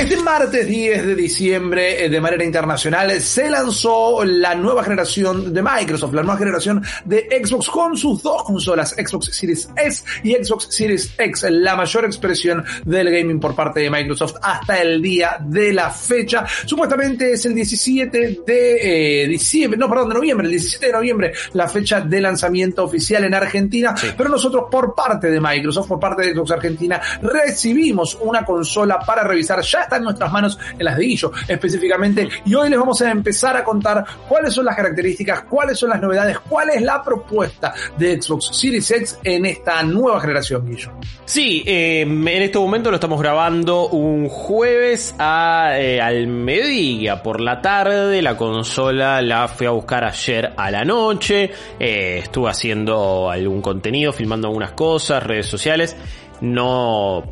Este 0.00 0.16
martes 0.16 0.66
10 0.66 1.08
de 1.08 1.14
diciembre, 1.14 2.06
eh, 2.06 2.08
de 2.08 2.20
manera 2.22 2.42
internacional, 2.42 3.20
se 3.20 3.50
lanzó 3.50 4.24
la 4.24 4.54
nueva 4.54 4.82
generación 4.82 5.52
de 5.52 5.62
Microsoft, 5.62 6.14
la 6.14 6.22
nueva 6.22 6.38
generación 6.38 6.82
de 7.04 7.28
Xbox 7.44 7.68
con 7.68 7.94
sus 7.98 8.22
dos 8.22 8.42
consolas, 8.44 8.96
Xbox 8.96 9.26
Series 9.36 9.68
S 9.76 10.02
y 10.22 10.32
Xbox 10.42 10.68
Series 10.70 11.12
X, 11.18 11.44
la 11.50 11.76
mayor 11.76 12.06
expresión 12.06 12.64
del 12.86 13.10
gaming 13.10 13.38
por 13.38 13.54
parte 13.54 13.80
de 13.80 13.90
Microsoft 13.90 14.36
hasta 14.40 14.80
el 14.80 15.02
día 15.02 15.36
de 15.38 15.74
la 15.74 15.90
fecha. 15.90 16.46
Supuestamente 16.64 17.34
es 17.34 17.44
el 17.44 17.54
17 17.54 18.40
de 18.46 19.24
eh, 19.24 19.28
diciembre, 19.28 19.78
no, 19.78 19.86
perdón, 19.86 20.08
de 20.08 20.14
noviembre, 20.14 20.46
el 20.46 20.52
17 20.52 20.86
de 20.86 20.92
noviembre, 20.92 21.32
la 21.52 21.68
fecha 21.68 22.00
de 22.00 22.22
lanzamiento 22.22 22.84
oficial 22.84 23.24
en 23.24 23.34
Argentina, 23.34 23.94
pero 24.16 24.30
nosotros 24.30 24.64
por 24.70 24.94
parte 24.94 25.30
de 25.30 25.42
Microsoft, 25.42 25.88
por 25.88 26.00
parte 26.00 26.22
de 26.22 26.34
Xbox 26.34 26.52
Argentina, 26.52 26.98
recibimos 27.20 28.16
una 28.22 28.46
consola 28.46 28.98
para 28.98 29.24
revisar 29.24 29.60
ya 29.60 29.89
está 29.90 29.96
en 29.96 30.04
nuestras 30.04 30.30
manos 30.30 30.56
en 30.78 30.84
las 30.84 30.96
de 30.96 31.04
Guillo 31.04 31.32
específicamente. 31.48 32.28
Y 32.44 32.54
hoy 32.54 32.70
les 32.70 32.78
vamos 32.78 33.02
a 33.02 33.10
empezar 33.10 33.56
a 33.56 33.64
contar 33.64 34.04
cuáles 34.28 34.54
son 34.54 34.64
las 34.64 34.76
características, 34.76 35.42
cuáles 35.42 35.78
son 35.78 35.90
las 35.90 36.00
novedades, 36.00 36.38
cuál 36.40 36.70
es 36.70 36.80
la 36.80 37.02
propuesta 37.02 37.74
de 37.98 38.22
Xbox 38.22 38.56
Series 38.56 38.88
X 38.88 39.18
en 39.24 39.46
esta 39.46 39.82
nueva 39.82 40.20
generación, 40.20 40.64
Guillo. 40.64 40.92
Sí, 41.24 41.64
eh, 41.66 42.02
en 42.02 42.28
este 42.28 42.58
momento 42.58 42.90
lo 42.90 42.96
estamos 42.96 43.20
grabando 43.20 43.88
un 43.88 44.28
jueves 44.28 45.14
a, 45.18 45.72
eh, 45.74 46.00
al 46.00 46.28
mediodía 46.28 47.22
por 47.22 47.40
la 47.40 47.60
tarde. 47.60 48.22
La 48.22 48.36
consola 48.36 49.20
la 49.22 49.48
fui 49.48 49.66
a 49.66 49.70
buscar 49.70 50.04
ayer 50.04 50.52
a 50.56 50.70
la 50.70 50.84
noche. 50.84 51.50
Eh, 51.80 52.20
estuve 52.22 52.50
haciendo 52.50 53.28
algún 53.28 53.60
contenido, 53.60 54.12
filmando 54.12 54.46
algunas 54.46 54.72
cosas, 54.72 55.22
redes 55.22 55.46
sociales. 55.46 55.96
No 56.40 57.22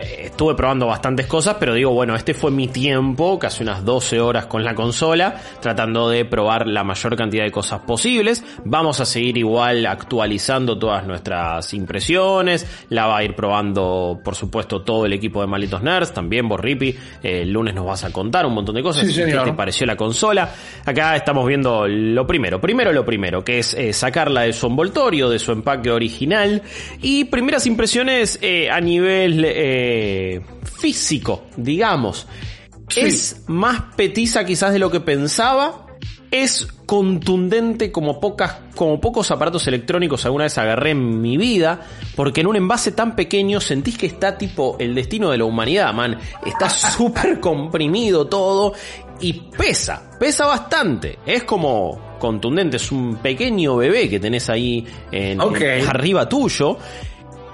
estuve 0.00 0.54
probando 0.54 0.86
bastantes 0.86 1.26
cosas, 1.26 1.56
pero 1.58 1.74
digo, 1.74 1.90
bueno, 1.90 2.14
este 2.14 2.34
fue 2.34 2.50
mi 2.50 2.68
tiempo, 2.68 3.38
casi 3.38 3.62
unas 3.62 3.84
12 3.84 4.20
horas 4.20 4.46
con 4.46 4.64
la 4.64 4.74
consola, 4.74 5.34
tratando 5.60 6.08
de 6.08 6.24
probar 6.24 6.66
la 6.66 6.84
mayor 6.84 7.16
cantidad 7.16 7.44
de 7.44 7.50
cosas 7.50 7.80
posibles. 7.80 8.44
Vamos 8.64 9.00
a 9.00 9.04
seguir 9.04 9.36
igual 9.38 9.86
actualizando 9.86 10.78
todas 10.78 11.06
nuestras 11.06 11.72
impresiones, 11.74 12.66
la 12.90 13.06
va 13.06 13.18
a 13.18 13.24
ir 13.24 13.34
probando, 13.34 14.20
por 14.22 14.34
supuesto, 14.34 14.82
todo 14.82 15.06
el 15.06 15.12
equipo 15.12 15.40
de 15.40 15.46
Malitos 15.46 15.82
Nerds, 15.82 16.12
también 16.12 16.48
vos, 16.48 16.60
Rippy, 16.60 16.96
el 17.22 17.50
lunes 17.50 17.74
nos 17.74 17.86
vas 17.86 18.04
a 18.04 18.12
contar 18.12 18.46
un 18.46 18.54
montón 18.54 18.74
de 18.74 18.82
cosas, 18.82 19.06
Sí, 19.08 19.14
qué 19.24 19.38
te 19.44 19.52
pareció 19.52 19.86
la 19.86 19.96
consola. 19.96 20.54
Acá 20.84 21.16
estamos 21.16 21.46
viendo 21.46 21.88
lo 21.88 22.26
primero, 22.26 22.60
primero 22.60 22.92
lo 22.92 23.04
primero, 23.04 23.42
que 23.42 23.58
es 23.58 23.74
eh, 23.74 23.92
sacarla 23.92 24.42
de 24.42 24.52
su 24.52 24.66
envoltorio, 24.66 25.28
de 25.28 25.38
su 25.38 25.52
empaque 25.52 25.90
original, 25.90 26.62
y 27.00 27.24
primeras 27.24 27.66
impresiones 27.66 28.38
eh, 28.42 28.70
a 28.70 28.80
nivel... 28.80 29.44
eh, 29.44 29.87
físico, 30.64 31.46
digamos. 31.56 32.26
Es 32.96 33.44
más 33.46 33.94
petiza 33.96 34.44
quizás 34.44 34.72
de 34.72 34.78
lo 34.78 34.90
que 34.90 35.00
pensaba. 35.00 35.86
Es 36.30 36.66
contundente 36.84 37.90
como 37.90 38.20
pocas, 38.20 38.56
como 38.74 39.00
pocos 39.00 39.30
aparatos 39.30 39.66
electrónicos 39.66 40.26
alguna 40.26 40.44
vez 40.44 40.58
agarré 40.58 40.90
en 40.90 41.22
mi 41.22 41.38
vida, 41.38 41.80
porque 42.16 42.42
en 42.42 42.48
un 42.48 42.56
envase 42.56 42.92
tan 42.92 43.16
pequeño 43.16 43.60
sentís 43.60 43.96
que 43.96 44.06
está 44.06 44.36
tipo 44.36 44.76
el 44.78 44.94
destino 44.94 45.30
de 45.30 45.38
la 45.38 45.44
humanidad, 45.44 45.92
man. 45.94 46.18
Está 46.44 46.68
súper 46.70 47.40
comprimido 47.40 48.26
todo 48.26 48.74
y 49.20 49.32
pesa, 49.32 50.10
pesa 50.18 50.46
bastante. 50.46 51.18
Es 51.24 51.44
como 51.44 52.16
contundente, 52.18 52.76
es 52.76 52.92
un 52.92 53.16
pequeño 53.16 53.76
bebé 53.76 54.08
que 54.08 54.20
tenés 54.20 54.48
ahí 54.50 54.86
en, 55.10 55.40
arriba 55.40 56.28
tuyo. 56.28 56.78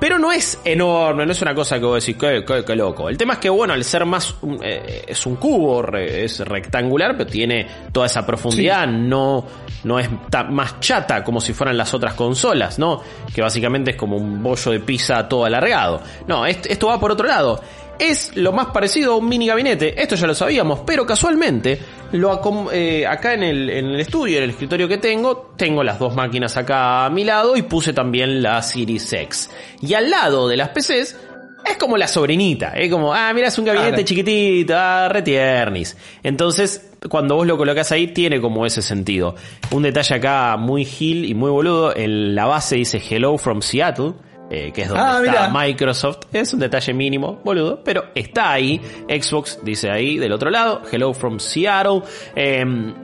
Pero 0.04 0.18
no 0.18 0.30
es 0.30 0.60
enorme, 0.66 1.24
no 1.24 1.32
es 1.32 1.40
una 1.40 1.54
cosa 1.54 1.78
que 1.78 1.86
vos 1.86 2.04
decís, 2.04 2.20
qué, 2.20 2.44
qué- 2.46 2.62
qué 2.62 2.76
loco. 2.76 3.08
El 3.08 3.16
tema 3.16 3.32
es 3.32 3.38
que, 3.38 3.48
bueno, 3.48 3.72
al 3.72 3.82
ser 3.84 4.04
más, 4.04 4.34
eh, 4.62 5.02
es 5.08 5.24
un 5.24 5.36
cubo, 5.36 5.80
re- 5.80 6.24
es 6.26 6.40
rectangular, 6.40 7.16
pero 7.16 7.30
tiene 7.30 7.66
toda 7.90 8.04
esa 8.04 8.26
profundidad, 8.26 8.86
no, 8.86 9.46
no 9.84 9.98
es 9.98 10.10
ta- 10.28 10.44
más 10.44 10.78
chata 10.78 11.24
como 11.24 11.40
si 11.40 11.54
fueran 11.54 11.78
las 11.78 11.94
otras 11.94 12.12
consolas, 12.12 12.78
¿no? 12.78 13.00
Que 13.34 13.40
básicamente 13.40 13.92
es 13.92 13.96
como 13.96 14.18
un 14.18 14.42
bollo 14.42 14.72
de 14.72 14.80
pizza 14.80 15.26
todo 15.26 15.46
alargado. 15.46 16.02
No, 16.26 16.44
est- 16.44 16.66
esto 16.66 16.88
va 16.88 17.00
por 17.00 17.10
otro 17.10 17.26
lado. 17.26 17.62
Es 17.98 18.36
lo 18.36 18.52
más 18.52 18.66
parecido 18.66 19.14
a 19.14 19.16
un 19.16 19.28
mini 19.28 19.46
gabinete, 19.46 20.00
esto 20.00 20.16
ya 20.16 20.26
lo 20.26 20.34
sabíamos, 20.34 20.80
pero 20.80 21.06
casualmente, 21.06 21.78
lo 22.12 22.40
eh, 22.72 23.06
acá 23.06 23.34
en 23.34 23.42
el, 23.44 23.70
en 23.70 23.86
el 23.86 24.00
estudio, 24.00 24.38
en 24.38 24.44
el 24.44 24.50
escritorio 24.50 24.88
que 24.88 24.98
tengo, 24.98 25.54
tengo 25.56 25.82
las 25.84 25.98
dos 25.98 26.14
máquinas 26.14 26.56
acá 26.56 27.06
a 27.06 27.10
mi 27.10 27.24
lado 27.24 27.56
y 27.56 27.62
puse 27.62 27.92
también 27.92 28.42
la 28.42 28.60
Series 28.62 29.12
X. 29.12 29.50
Y 29.80 29.94
al 29.94 30.10
lado 30.10 30.48
de 30.48 30.56
las 30.56 30.70
PCs, 30.70 31.16
es 31.64 31.76
como 31.78 31.96
la 31.96 32.06
sobrinita, 32.08 32.70
es 32.70 32.90
como, 32.90 33.14
ah, 33.14 33.32
mira, 33.32 33.48
es 33.48 33.58
un 33.58 33.64
gabinete 33.64 33.90
Claro. 33.92 34.04
chiquitito, 34.06 34.74
ah, 34.76 35.08
retiernis. 35.08 35.96
Entonces, 36.22 36.90
cuando 37.08 37.36
vos 37.36 37.46
lo 37.46 37.56
colocas 37.56 37.90
ahí, 37.92 38.08
tiene 38.08 38.40
como 38.40 38.66
ese 38.66 38.82
sentido. 38.82 39.34
Un 39.70 39.82
detalle 39.82 40.14
acá 40.16 40.56
muy 40.58 40.84
gil 40.84 41.24
y 41.24 41.34
muy 41.34 41.50
boludo, 41.50 41.96
en 41.96 42.34
la 42.34 42.46
base 42.46 42.76
dice 42.76 43.00
Hello 43.08 43.38
from 43.38 43.62
Seattle. 43.62 44.12
Eh, 44.50 44.70
que 44.72 44.82
es 44.82 44.88
donde 44.88 45.02
Ah, 45.02 45.20
está 45.24 45.48
mira. 45.48 45.66
Microsoft. 45.66 46.18
Es 46.32 46.52
un 46.54 46.60
detalle 46.60 46.92
mínimo, 46.92 47.40
boludo, 47.44 47.82
pero 47.82 48.06
está 48.14 48.52
ahí. 48.52 48.80
Xbox 49.08 49.58
dice 49.62 49.90
ahí 49.90 50.18
del 50.18 50.32
otro 50.32 50.50
lado, 50.50 50.82
Hello 50.90 51.12
from 51.14 51.38
Seattle. 51.38 52.02
Em, 52.36 52.94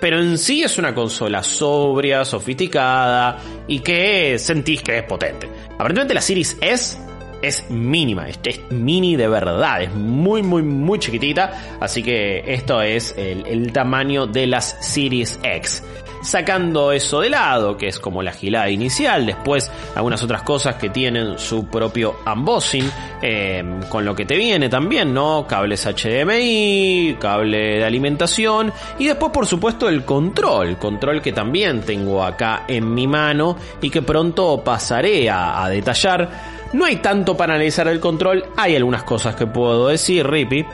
pero 0.00 0.20
en 0.20 0.36
sí 0.38 0.62
es 0.62 0.76
una 0.78 0.94
consola 0.94 1.42
sobria, 1.42 2.24
sofisticada 2.24 3.38
y 3.66 3.80
que 3.80 4.38
sentís 4.38 4.82
que 4.82 4.98
es 4.98 5.04
potente. 5.04 5.48
Aparentemente 5.74 6.14
la 6.14 6.20
Series 6.20 6.56
S 6.60 6.98
es 7.42 7.68
mínima, 7.70 8.28
es, 8.28 8.38
es 8.44 8.60
mini 8.70 9.16
de 9.16 9.28
verdad, 9.28 9.82
es 9.82 9.92
muy 9.94 10.42
muy 10.42 10.62
muy 10.62 10.98
chiquitita, 10.98 11.78
así 11.80 12.02
que 12.02 12.42
esto 12.46 12.80
es 12.80 13.14
el, 13.18 13.46
el 13.46 13.72
tamaño 13.72 14.26
de 14.26 14.46
las 14.46 14.76
Series 14.80 15.38
X. 15.42 15.82
Sacando 16.24 16.90
eso 16.90 17.20
de 17.20 17.28
lado, 17.28 17.76
que 17.76 17.86
es 17.88 17.98
como 17.98 18.22
la 18.22 18.32
gilada 18.32 18.70
inicial, 18.70 19.26
después 19.26 19.70
algunas 19.94 20.22
otras 20.22 20.42
cosas 20.42 20.76
que 20.76 20.88
tienen 20.88 21.38
su 21.38 21.66
propio 21.66 22.16
unboxing, 22.26 22.90
eh, 23.20 23.62
con 23.90 24.06
lo 24.06 24.14
que 24.14 24.24
te 24.24 24.34
viene 24.34 24.70
también, 24.70 25.12
¿no? 25.12 25.46
Cables 25.46 25.86
HDMI, 25.86 27.16
cable 27.20 27.78
de 27.78 27.84
alimentación 27.84 28.72
y 28.98 29.06
después 29.06 29.32
por 29.32 29.46
supuesto 29.46 29.86
el 29.88 30.04
control, 30.06 30.78
control 30.78 31.20
que 31.20 31.32
también 31.32 31.82
tengo 31.82 32.24
acá 32.24 32.64
en 32.68 32.94
mi 32.94 33.06
mano 33.06 33.56
y 33.82 33.90
que 33.90 34.00
pronto 34.00 34.62
pasaré 34.64 35.28
a, 35.28 35.62
a 35.62 35.68
detallar. 35.68 36.54
No 36.72 36.86
hay 36.86 36.96
tanto 36.96 37.36
para 37.36 37.52
analizar 37.54 37.86
el 37.88 38.00
control, 38.00 38.46
hay 38.56 38.74
algunas 38.76 39.02
cosas 39.02 39.36
que 39.36 39.46
puedo 39.46 39.88
decir, 39.88 40.26
Rippy, 40.26 40.64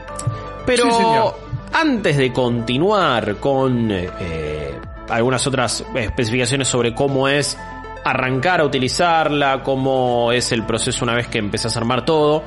pero 0.64 0.84
Sí, 0.84 0.90
señor. 0.92 1.34
antes 1.72 2.16
de 2.16 2.32
continuar 2.32 3.36
con 3.36 3.90
eh, 3.90 4.78
algunas 5.10 5.46
otras 5.46 5.84
especificaciones 5.94 6.68
sobre 6.68 6.94
cómo 6.94 7.28
es 7.28 7.56
arrancar 8.04 8.60
a 8.60 8.64
utilizarla, 8.64 9.62
cómo 9.62 10.32
es 10.32 10.52
el 10.52 10.62
proceso 10.64 11.04
una 11.04 11.14
vez 11.14 11.26
que 11.28 11.38
empezás 11.38 11.76
a 11.76 11.80
armar 11.80 12.04
todo, 12.04 12.42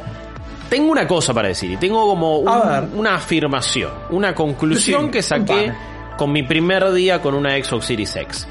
tengo 0.70 0.92
una 0.92 1.08
cosa 1.08 1.34
para 1.34 1.50
decir 1.50 1.72
y 1.72 1.78
tengo 1.78 2.08
como 2.08 2.40
un- 2.40 2.90
una 2.96 3.16
afirmación, 3.16 3.92
una 4.10 4.34
conclusión 4.34 5.06
Sí, 5.06 5.12
que 5.12 5.22
saqué 5.22 5.72
con 6.18 6.32
mi 6.32 6.44
primer 6.44 6.92
día 6.92 7.22
con 7.22 7.36
una 7.36 7.52
Xbox 7.64 7.86
Series 7.86 8.16
X. 8.16 8.48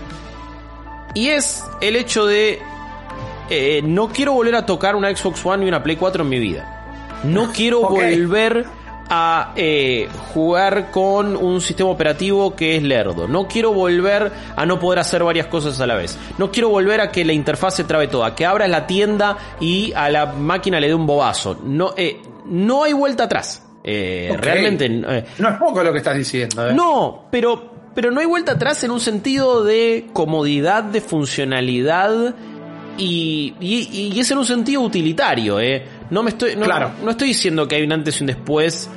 Y 1.14 1.28
es 1.28 1.64
el 1.80 1.96
hecho 1.96 2.26
de 2.26 2.60
eh, 3.50 3.82
no 3.84 4.08
quiero 4.08 4.32
volver 4.32 4.54
a 4.54 4.64
tocar 4.64 4.94
una 4.96 5.14
Xbox 5.14 5.44
One 5.44 5.64
y 5.64 5.68
una 5.68 5.82
Play 5.82 5.96
4 5.96 6.22
en 6.22 6.28
mi 6.30 6.38
vida. 6.38 7.20
No 7.24 7.52
quiero 7.52 7.80
volver 7.80 8.64
a 9.14 9.52
eh, 9.56 10.08
jugar 10.32 10.90
con 10.90 11.36
un 11.36 11.60
sistema 11.60 11.90
operativo 11.90 12.56
que 12.56 12.76
es 12.76 12.82
lerdo. 12.82 13.28
No 13.28 13.46
quiero 13.46 13.74
volver 13.74 14.32
a 14.56 14.64
no 14.64 14.78
poder 14.78 15.00
hacer 15.00 15.22
varias 15.22 15.48
cosas 15.48 15.78
a 15.82 15.86
la 15.86 15.96
vez. 15.96 16.18
No 16.38 16.50
quiero 16.50 16.70
volver 16.70 17.03
a 17.03 17.10
que 17.12 17.22
la 17.22 17.34
interfaz 17.34 17.76
se 17.76 17.84
trabe 17.84 18.09
toda, 18.09 18.34
que 18.34 18.47
abras 18.47 18.70
la 18.70 18.86
tienda 18.86 19.36
y 19.60 19.92
a 19.94 20.09
la 20.09 20.24
máquina 20.24 20.80
le 20.80 20.88
dé 20.88 20.94
un 20.94 21.04
bobazo. 21.06 21.60
No, 21.62 21.92
eh, 21.94 22.22
no 22.47 22.84
hay 22.84 22.94
vuelta 22.94 23.24
atrás. 23.24 23.62
Eh. 23.84 24.34
Realmente 24.41 24.88
No 24.88 25.10
es 25.10 25.56
poco 25.58 25.82
lo 25.82 25.92
que 25.92 25.98
estás 25.98 26.16
diciendo, 26.16 26.72
no, 26.72 27.26
pero, 27.30 27.70
pero 27.94 28.10
no 28.12 28.20
hay 28.20 28.26
vuelta 28.26 28.53
atrás 28.53 28.82
en 28.84 28.92
un 28.92 29.00
sentido 29.00 29.62
de 29.62 30.06
comodidad, 30.15 30.84
de 30.84 31.03
funcionalidad 31.03 32.34
y, 32.97 33.54
y, 33.60 34.10
y 34.15 34.20
es 34.20 34.30
en 34.30 34.38
un 34.38 34.47
sentido 34.47 34.80
utilitario, 34.82 35.60
¿eh? 35.60 35.82
No 36.10 36.22
me 36.22 36.30
estoy, 36.30 36.56
no, 36.56 36.65
Claro. 36.66 36.92
no 37.03 37.10
estoy 37.10 37.28
diciendo 37.28 37.66
que 37.66 37.76
hay 37.76 37.82
un 37.82 37.92
antes 37.92 38.18
y 38.20 38.22
un 38.22 38.26
después 38.28 38.88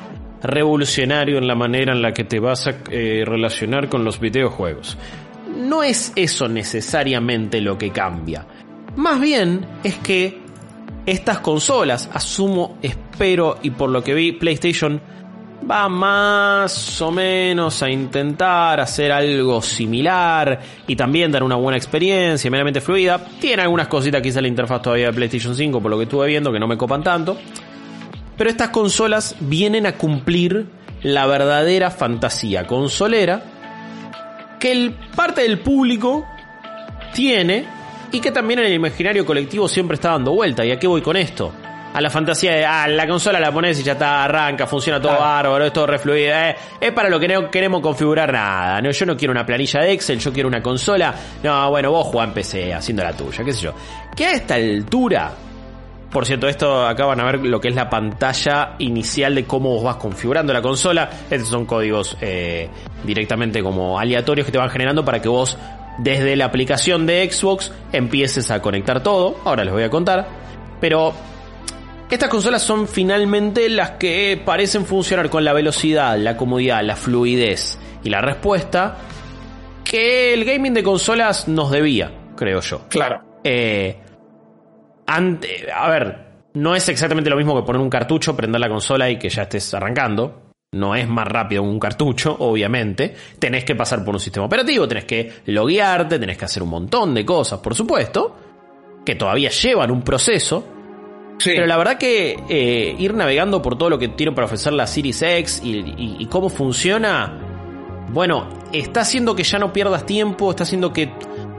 revolucionario 0.41 1.37
en 1.37 1.47
la 1.47 1.55
manera 1.55 1.93
en 1.93 2.01
la 2.01 2.13
que 2.13 2.23
te 2.23 2.39
vas 2.39 2.67
a 2.67 2.75
eh, 2.89 3.23
relacionar 3.25 3.89
con 3.89 4.03
los 4.03 4.19
videojuegos. 4.19 4.97
No 5.57 5.83
es 5.83 6.11
eso 6.15 6.47
necesariamente 6.47 7.61
lo 7.61 7.77
que 7.77 7.91
cambia. 7.91 8.45
Más 8.95 9.19
bien 9.19 9.65
es 9.83 9.95
que 9.97 10.39
estas 11.05 11.39
consolas, 11.39 12.09
asumo, 12.13 12.77
espero 12.81 13.57
y 13.61 13.69
por 13.71 13.89
lo 13.89 14.03
que 14.03 14.13
vi, 14.13 14.31
PlayStation 14.33 15.01
va 15.69 15.89
más 15.89 17.01
o 17.01 17.11
menos 17.11 17.81
a 17.81 17.89
intentar 17.89 18.79
hacer 18.79 19.11
algo 19.11 19.61
similar 19.61 20.59
y 20.87 20.95
también 20.95 21.31
dar 21.31 21.43
una 21.43 21.55
buena 21.55 21.77
experiencia, 21.77 22.49
meramente 22.51 22.81
fluida. 22.81 23.19
Tiene 23.39 23.63
algunas 23.63 23.87
cositas 23.87 24.21
quizá 24.21 24.41
la 24.41 24.47
interfaz 24.47 24.81
todavía 24.81 25.07
de 25.07 25.13
PlayStation 25.13 25.55
5 25.55 25.81
por 25.81 25.89
lo 25.89 25.97
que 25.97 26.03
estuve 26.03 26.27
viendo 26.27 26.51
que 26.51 26.59
no 26.59 26.67
me 26.67 26.77
copan 26.77 27.03
tanto. 27.03 27.37
Pero 28.37 28.49
estas 28.49 28.69
consolas 28.69 29.35
vienen 29.39 29.85
a 29.85 29.93
cumplir 29.93 30.65
la 31.03 31.27
verdadera 31.27 31.91
fantasía 31.91 32.65
consolera 32.65 33.43
que 34.59 34.71
el, 34.71 34.93
parte 35.15 35.41
del 35.41 35.59
público 35.59 36.25
tiene 37.13 37.65
y 38.11 38.19
que 38.19 38.31
también 38.31 38.59
en 38.59 38.65
el 38.65 38.73
imaginario 38.73 39.25
colectivo 39.25 39.67
siempre 39.67 39.95
está 39.95 40.11
dando 40.11 40.31
vuelta. 40.31 40.65
¿Y 40.65 40.71
a 40.71 40.79
qué 40.79 40.87
voy 40.87 41.01
con 41.01 41.15
esto? 41.15 41.51
A 41.93 42.01
la 42.01 42.09
fantasía 42.09 42.53
de, 42.53 42.65
ah, 42.65 42.87
la 42.87 43.07
consola 43.07 43.39
la 43.39 43.51
pones 43.51 43.79
y 43.79 43.83
ya 43.83 43.93
está, 43.93 44.23
arranca, 44.23 44.67
funciona 44.67 44.99
todo 44.99 45.17
bárbaro, 45.17 45.63
es 45.63 45.71
todo 45.71 45.87
refluido. 45.87 46.33
Eh. 46.33 46.55
Es 46.81 46.91
para 46.91 47.07
lo 47.07 47.19
que 47.19 47.27
no 47.27 47.49
queremos 47.49 47.81
configurar 47.81 48.33
nada. 48.33 48.81
No, 48.81 48.91
yo 48.91 49.05
no 49.05 49.15
quiero 49.15 49.31
una 49.31 49.45
planilla 49.45 49.81
de 49.81 49.93
Excel, 49.93 50.19
yo 50.19 50.33
quiero 50.33 50.49
una 50.49 50.61
consola. 50.61 51.13
No, 51.43 51.69
bueno, 51.69 51.91
vos 51.91 52.07
jugás 52.07 52.27
en 52.27 52.33
PC 52.33 52.73
haciendo 52.73 53.03
la 53.03 53.13
tuya, 53.13 53.43
qué 53.45 53.53
sé 53.53 53.61
yo. 53.61 53.73
Que 54.15 54.25
a 54.25 54.31
esta 54.33 54.55
altura 54.55 55.31
por 56.15 56.25
cierto, 56.25 56.47
esto 56.47 56.88
acá 56.88 57.06
van 57.06 57.19
a 57.19 57.25
ver 57.25 57.41
lo 57.45 57.59
que 57.59 57.67
es 57.67 57.75
la 57.75 57.89
pantalla 57.89 58.75
inicial 58.79 59.35
de 59.35 59.44
cómo 59.44 59.71
vos 59.71 59.83
vas 59.83 59.97
configurando 59.97 60.53
la 60.53 60.62
consola. 60.62 61.09
Estos 61.29 61.50
son 61.50 61.65
códigos 61.65 62.15
eh, 62.21 62.69
directamente 63.03 63.62
como 63.62 64.00
aleatorios 64.00 64.45
que 64.45 64.51
te 64.53 64.57
van 64.57 64.69
generando 64.69 65.03
para 65.03 65.21
que 65.21 65.27
vos 65.27 65.57
desde 65.97 66.38
la 66.38 66.45
aplicación 66.45 67.06
de 67.06 67.29
Xbox 67.29 67.73
empieces 67.91 68.50
a 68.50 68.62
conectar 68.62 69.03
todo. 69.03 69.41
Ahora 69.44 69.65
les 69.65 69.73
voy 69.73 69.83
a 69.83 69.89
contar. 69.89 70.25
Pero 70.79 71.12
estas 72.09 72.29
consolas 72.29 72.63
son 72.63 72.88
finalmente 72.88 73.68
las 73.68 73.91
que 73.91 74.41
parecen 74.45 74.85
funcionar 74.85 75.29
con 75.29 75.44
la 75.44 75.51
velocidad, 75.51 76.18
la 76.18 76.38
comodidad, 76.38 76.81
la 76.81 76.95
fluidez 76.95 77.77
y 78.06 78.09
la 78.09 78.21
respuesta 78.21 79.00
que 79.83 80.33
el 80.33 80.45
gaming 80.45 80.75
de 80.75 80.81
consolas 80.83 81.50
nos 81.50 81.71
debía, 81.71 82.09
creo 82.38 82.61
yo. 82.61 82.88
Claro. 82.88 83.21
Eh, 83.44 83.97
a 85.07 85.90
ver, 85.90 86.25
no 86.56 86.74
es 86.74 86.88
exactamente 86.88 87.30
lo 87.30 87.36
mismo 87.36 87.56
que 87.56 87.66
poner 87.66 87.81
un 87.81 87.90
cartucho, 87.90 88.36
prender 88.36 88.62
la 88.62 88.69
consola 88.69 89.10
y 89.10 89.18
que 89.18 89.30
ya 89.30 89.44
estés 89.44 89.74
arrancando. 89.74 90.42
No 90.72 90.96
es 90.96 91.07
más 91.07 91.28
rápido 91.28 91.63
que 91.63 91.69
un 91.69 91.80
cartucho, 91.80 92.36
obviamente. 92.40 93.13
Tenés 93.40 93.63
que 93.63 93.75
pasar 93.75 94.04
por 94.04 94.13
un 94.16 94.19
sistema 94.19 94.46
operativo, 94.46 94.88
tenés 94.88 95.06
que 95.06 95.31
loguearte, 95.46 96.19
tenés 96.19 96.38
que 96.38 96.46
hacer 96.46 96.63
un 96.63 96.69
montón 96.69 97.13
de 97.13 97.25
cosas, 97.25 97.60
por 97.60 97.75
supuesto, 97.75 98.36
que 99.06 99.16
todavía 99.16 99.50
llevan 99.50 99.92
un 99.92 100.02
proceso. 100.02 100.66
Pero 101.44 101.66
la 101.66 101.78
verdad 101.78 101.98
que 101.98 102.38
eh, 102.50 102.96
ir 102.98 103.13
navegando 103.13 103.62
por 103.62 103.78
todo 103.78 103.90
lo 103.90 104.00
que 104.00 104.07
tiene 104.10 104.31
para 104.31 104.46
ofrecer 104.46 104.72
la 104.72 104.88
Series 104.88 105.22
X 105.22 105.62
y, 105.63 106.25
cómo 106.28 106.50
funciona, 106.50 108.07
bueno, 108.10 108.48
está 108.72 109.02
haciendo 109.02 109.36
que 109.36 109.44
ya 109.44 109.60
no 109.60 109.74
pierdas 109.74 110.06
tiempo, 110.06 110.52
está 110.52 110.63
haciendo 110.63 110.94
que 110.94 111.12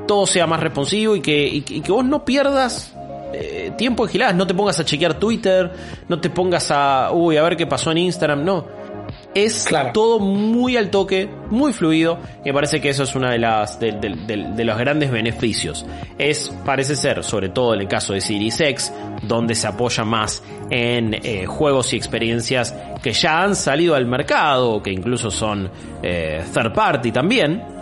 todo 0.08 0.26
sea 0.26 0.46
más 0.46 0.60
responsivo 0.60 1.14
y 1.14 1.20
que, 1.20 1.46
y 1.46 1.60
que 1.62 1.92
vos 1.92 2.04
no 2.04 2.24
pierdas 2.24 2.95
eh, 3.32 3.72
tiempo 3.76 4.04
en 4.04 4.10
giladas. 4.10 4.34
No 4.34 4.46
te 4.46 4.54
pongas 4.54 4.78
a 4.80 4.84
chequear 4.84 5.18
Twitter, 5.18 5.70
no 6.08 6.20
te 6.20 6.30
pongas 6.30 6.70
a, 6.70 7.10
uy, 7.12 7.36
a 7.36 7.42
ver 7.42 7.56
qué 7.56 7.66
pasó 7.66 7.90
en 7.92 7.98
Instagram, 7.98 8.44
no. 8.44 8.86
Es 9.34 9.68
todo 9.92 10.18
muy 10.18 10.76
al 10.78 10.90
toque, 10.90 11.28
muy 11.50 11.72
fluido. 11.72 12.18
Y 12.42 12.48
me 12.48 12.54
parece 12.54 12.80
que 12.80 12.88
eso 12.88 13.02
es 13.02 13.14
uno 13.14 13.28
de, 13.28 13.38
las, 13.38 13.78
de, 13.78 14.64
los 14.64 14.78
grandes 14.78 15.10
beneficios. 15.10 15.84
Es, 16.18 16.50
parece 16.64 16.96
ser, 16.96 17.22
sobre 17.22 17.50
todo 17.50 17.74
en 17.74 17.82
el 17.82 17.88
caso 17.88 18.14
de 18.14 18.22
Series 18.22 18.58
X, 18.58 18.92
donde 19.22 19.54
se 19.54 19.66
apoya 19.66 20.04
más 20.04 20.42
en 20.70 21.14
eh, 21.14 21.44
juegos 21.46 21.92
y 21.92 21.96
experiencias 21.96 22.74
que 23.02 23.12
ya 23.12 23.42
han 23.42 23.54
salido 23.54 23.94
al 23.94 24.06
mercado, 24.06 24.82
que 24.82 24.90
incluso 24.90 25.30
son 25.30 25.70
eh, 26.02 26.42
third 26.52 26.72
party 26.72 27.12
también. 27.12 27.75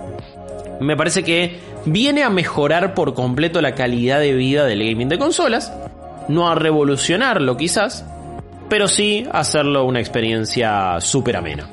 Me 0.80 0.96
parece 0.96 1.22
que 1.22 1.58
viene 1.84 2.22
a 2.22 2.30
mejorar 2.30 2.94
por 2.94 3.14
completo 3.14 3.60
la 3.60 3.74
calidad 3.74 4.20
de 4.20 4.34
vida 4.34 4.64
del 4.64 4.86
gaming 4.86 5.08
de 5.08 5.18
consolas, 5.18 5.72
no 6.28 6.48
a 6.48 6.54
revolucionarlo 6.54 7.56
quizás, 7.56 8.04
pero 8.68 8.88
sí 8.88 9.26
a 9.32 9.40
hacerlo 9.40 9.84
una 9.84 10.00
experiencia 10.00 11.00
súper 11.00 11.36
amena. 11.36 11.68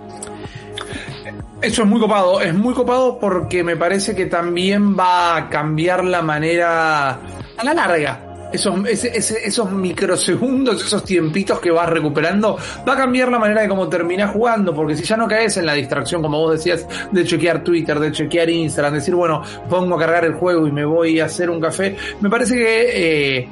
Eso 1.61 1.83
es 1.83 1.87
muy 1.87 1.99
copado, 1.99 2.41
es 2.41 2.53
muy 2.53 2.73
copado 2.73 3.19
porque 3.19 3.63
me 3.63 3.75
parece 3.75 4.15
que 4.15 4.25
también 4.25 4.97
va 4.97 5.35
a 5.37 5.49
cambiar 5.49 6.03
la 6.03 6.21
manera 6.21 7.11
a 7.11 7.63
la 7.63 7.73
larga 7.73 8.30
esos, 8.51 8.85
esos 8.85 9.71
microsegundos, 9.71 10.85
esos 10.85 11.03
tiempitos 11.03 11.59
que 11.59 11.71
vas 11.71 11.89
recuperando, 11.89 12.57
va 12.87 12.93
a 12.93 12.97
cambiar 12.97 13.31
la 13.31 13.39
manera 13.39 13.61
de 13.61 13.69
cómo 13.69 13.87
terminas 13.87 14.31
jugando, 14.31 14.73
porque 14.73 14.95
si 14.95 15.03
ya 15.03 15.17
no 15.17 15.27
caes 15.27 15.57
en 15.57 15.65
la 15.65 15.73
distracción, 15.73 16.21
como 16.21 16.39
vos 16.39 16.53
decías, 16.53 16.85
de 17.11 17.23
chequear 17.23 17.63
Twitter, 17.63 17.99
de 17.99 18.11
chequear 18.11 18.49
Instagram, 18.49 18.93
decir, 18.93 19.15
bueno, 19.15 19.41
pongo 19.69 19.95
a 19.95 19.99
cargar 19.99 20.25
el 20.25 20.33
juego 20.33 20.67
y 20.67 20.71
me 20.71 20.85
voy 20.85 21.19
a 21.19 21.25
hacer 21.25 21.49
un 21.49 21.59
café, 21.59 21.95
me 22.19 22.29
parece 22.29 22.55
que 22.55 23.37
eh, 23.37 23.47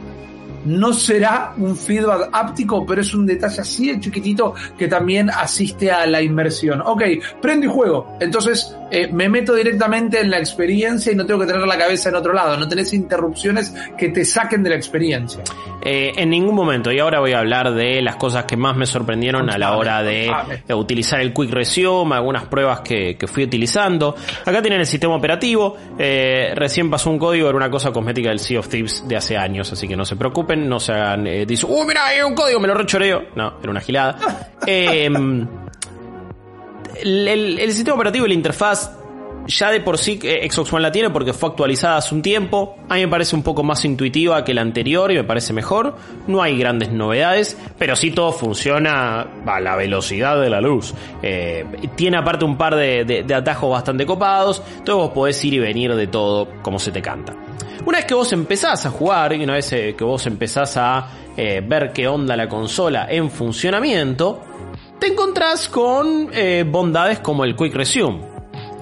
no 0.65 0.93
será 0.93 1.53
un 1.57 1.75
feedback 1.75 2.29
áptico, 2.31 2.85
pero 2.85 3.01
es 3.01 3.13
un 3.13 3.25
detalle 3.25 3.61
así 3.61 3.91
de 3.91 3.99
chiquitito 3.99 4.53
que 4.77 4.87
también 4.87 5.29
asiste 5.29 5.91
a 5.91 6.05
la 6.05 6.21
inmersión. 6.21 6.81
Ok, 6.85 7.03
prendo 7.41 7.65
y 7.65 7.69
juego. 7.69 8.17
Entonces 8.19 8.75
eh, 8.91 9.07
me 9.11 9.29
meto 9.29 9.53
directamente 9.53 10.19
en 10.19 10.29
la 10.29 10.39
experiencia 10.39 11.11
y 11.11 11.15
no 11.15 11.25
tengo 11.25 11.41
que 11.41 11.47
tener 11.47 11.65
la 11.65 11.77
cabeza 11.77 12.09
en 12.09 12.15
otro 12.15 12.33
lado. 12.33 12.57
No 12.57 12.67
tenés 12.67 12.93
interrupciones 12.93 13.73
que 13.97 14.09
te 14.09 14.25
saquen 14.25 14.63
de 14.63 14.71
la 14.71 14.75
experiencia. 14.75 15.43
Eh, 15.81 16.11
en 16.15 16.29
ningún 16.29 16.55
momento. 16.55 16.91
Y 16.91 16.99
ahora 16.99 17.19
voy 17.19 17.33
a 17.33 17.39
hablar 17.39 17.73
de 17.73 18.01
las 18.01 18.15
cosas 18.17 18.45
que 18.45 18.57
más 18.57 18.75
me 18.75 18.85
sorprendieron 18.85 19.49
a 19.49 19.57
la 19.57 19.77
hora 19.77 20.03
de 20.03 20.29
utilizar 20.73 21.21
el 21.21 21.33
Quick 21.33 21.51
Resume, 21.51 22.15
algunas 22.15 22.45
pruebas 22.45 22.81
que, 22.81 23.17
fui 23.27 23.43
utilizando. 23.43 24.15
Acá 24.45 24.61
tienen 24.61 24.79
el 24.79 24.87
sistema 24.87 25.15
operativo. 25.15 25.77
Eh, 25.97 26.51
recién 26.55 26.89
pasó 26.89 27.09
un 27.09 27.19
código, 27.19 27.47
era 27.47 27.55
una 27.55 27.69
cosa 27.69 27.91
cosmética 27.91 28.29
del 28.29 28.39
Sea 28.39 28.59
of 28.59 28.67
Thieves 28.67 29.07
de 29.07 29.15
hace 29.15 29.37
años, 29.37 29.71
así 29.71 29.87
que 29.87 29.95
no 29.95 30.05
se 30.05 30.15
preocupen, 30.15 30.48
no 30.55 30.79
se 30.79 30.93
hagan. 30.93 31.27
Eh, 31.27 31.45
¡Uh, 31.67 31.85
mira, 31.85 32.05
hay 32.07 32.21
un 32.21 32.35
código! 32.35 32.59
Me 32.59 32.67
lo 32.67 32.73
rechoreo. 32.73 33.27
No, 33.35 33.55
era 33.61 33.71
una 33.71 33.81
gilada. 33.81 34.17
Em, 34.65 35.47
el, 37.01 37.59
el 37.59 37.71
sistema 37.71 37.95
operativo 37.95 38.25
y 38.25 38.29
la 38.29 38.35
interfaz 38.35 38.98
ya 39.49 39.71
de 39.71 39.81
por 39.81 39.97
sí 39.97 40.19
eh, 40.23 40.47
Xbox 40.49 40.71
One 40.71 40.83
la 40.83 40.91
tiene 40.91 41.09
porque 41.09 41.33
fue 41.33 41.49
actualizada 41.49 41.97
hace 41.97 42.13
un 42.13 42.21
tiempo. 42.21 42.77
A 42.87 42.95
mí 42.95 43.01
me 43.01 43.07
parece 43.07 43.35
un 43.35 43.43
poco 43.43 43.63
más 43.63 43.83
intuitiva 43.83 44.43
que 44.43 44.53
la 44.53 44.61
anterior 44.61 45.11
y 45.11 45.15
me 45.15 45.23
parece 45.23 45.53
mejor. 45.53 45.95
No 46.27 46.41
hay 46.41 46.57
grandes 46.57 46.91
novedades, 46.91 47.57
pero 47.77 47.95
sí 47.95 48.11
todo 48.11 48.31
funciona 48.31 49.21
a 49.45 49.59
la 49.59 49.75
velocidad 49.75 50.39
de 50.39 50.49
la 50.49 50.61
luz. 50.61 50.93
Eh, 51.21 51.65
tiene 51.95 52.17
aparte 52.17 52.45
un 52.45 52.57
par 52.57 52.75
de, 52.75 53.25
atajos 53.35 53.71
bastante 53.71 54.05
copados, 54.05 54.61
entonces 54.69 54.95
vos 54.95 55.09
podés 55.09 55.43
ir 55.43 55.55
y 55.55 55.59
venir 55.59 55.95
de 55.95 56.07
todo 56.07 56.47
como 56.61 56.79
se 56.79 56.91
te 56.91 57.01
canta. 57.01 57.35
Una 57.85 57.97
vez 57.97 58.05
que 58.05 58.13
vos 58.13 58.31
empezás 58.33 58.85
a 58.85 58.91
jugar 58.91 59.33
y 59.33 59.43
una 59.43 59.53
vez 59.53 59.73
eh, 59.73 59.95
que 59.97 60.03
vos 60.03 60.25
empezás 60.27 60.77
a 60.77 61.07
ver 61.35 61.93
qué 61.93 62.05
onda 62.05 62.35
la 62.35 62.49
consola 62.49 63.07
en 63.09 63.31
funcionamiento, 63.31 64.41
te 64.99 65.07
encontrás 65.07 65.69
con 65.69 66.29
bondades 66.65 67.19
como 67.19 67.45
el 67.45 67.55
Quick 67.55 67.73
Resume. 67.75 68.19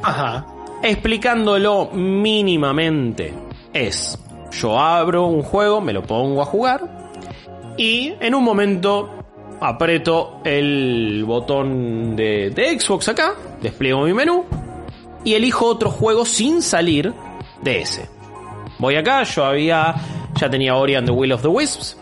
Ajá 0.01 0.56
explicándolo 0.87 1.89
mínimamente, 1.91 3.33
es, 3.73 4.17
yo 4.51 4.79
abro 4.79 5.27
un 5.27 5.43
juego, 5.43 5.81
me 5.81 5.91
lo 5.91 6.03
pongo 6.03 6.41
a 6.41 6.45
jugar 6.45 7.75
y 7.77 8.13
en 8.21 8.33
un 8.33 8.43
momento 8.43 9.09
aprieto 9.59 10.39
el 10.45 11.25
botón 11.25 12.15
de, 12.15 12.79
Xbox 12.79 13.09
acá, 13.09 13.35
despliego 13.61 14.03
mi 14.03 14.13
menú 14.13 14.45
y 15.25 15.33
elijo 15.33 15.65
otro 15.65 15.89
juego 15.89 16.25
sin 16.25 16.61
salir 16.61 17.13
de 17.61 17.81
ese. 17.81 18.07
Voy 18.79 18.95
acá, 18.95 19.23
yo 19.23 19.43
había, 19.43 19.93
ya 20.35 20.49
tenía 20.49 20.75
Ori 20.75 20.95
and 20.95 21.05
the 21.05 21.11
Will 21.11 21.33
of 21.33 21.41
the 21.41 21.49
Wisps, 21.49 21.97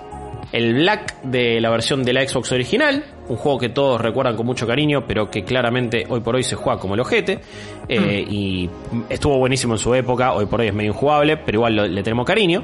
el 0.52 0.76
Black 0.76 1.22
de 1.24 1.60
la 1.60 1.72
versión 1.72 2.04
de 2.04 2.14
la 2.14 2.28
Xbox 2.28 2.52
original, 2.52 3.04
un 3.28 3.38
juego 3.38 3.58
que 3.58 3.70
todos 3.70 4.00
recuerdan 4.00 4.36
con 4.36 4.46
mucho 4.46 4.68
cariño, 4.68 5.06
pero 5.08 5.30
que 5.30 5.44
claramente 5.44 6.06
hoy 6.10 6.20
por 6.20 6.36
hoy 6.36 6.44
se 6.44 6.56
juega 6.56 6.80
como 6.80 6.94
el 6.94 7.00
ojete, 7.00 7.40
eh, 7.88 8.26
mm. 8.26 8.34
y 8.34 8.70
estuvo 9.10 9.38
buenísimo 9.38 9.74
en 9.74 9.80
su 9.80 9.94
época, 9.94 10.34
hoy 10.34 10.46
por 10.46 10.62
hoy 10.62 10.68
es 10.68 10.74
medio 10.74 10.92
injugable, 10.92 11.38
pero 11.38 11.58
igual 11.58 11.96
le 11.96 12.04
tenemos 12.04 12.26
cariño. 12.26 12.64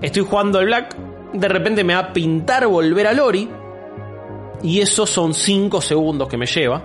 Estoy 0.00 0.24
jugando 0.24 0.60
el 0.60 0.66
Black, 0.66 0.96
de 1.32 1.48
repente 1.48 1.84
me 1.84 1.94
va 1.94 2.00
a 2.00 2.12
pintar 2.12 2.66
volver 2.66 3.06
a 3.06 3.12
Lori, 3.12 3.48
y 4.62 4.80
esos 4.80 5.08
son 5.08 5.34
5 5.34 5.80
segundos 5.80 6.28
que 6.28 6.36
me 6.36 6.46
lleva 6.46 6.82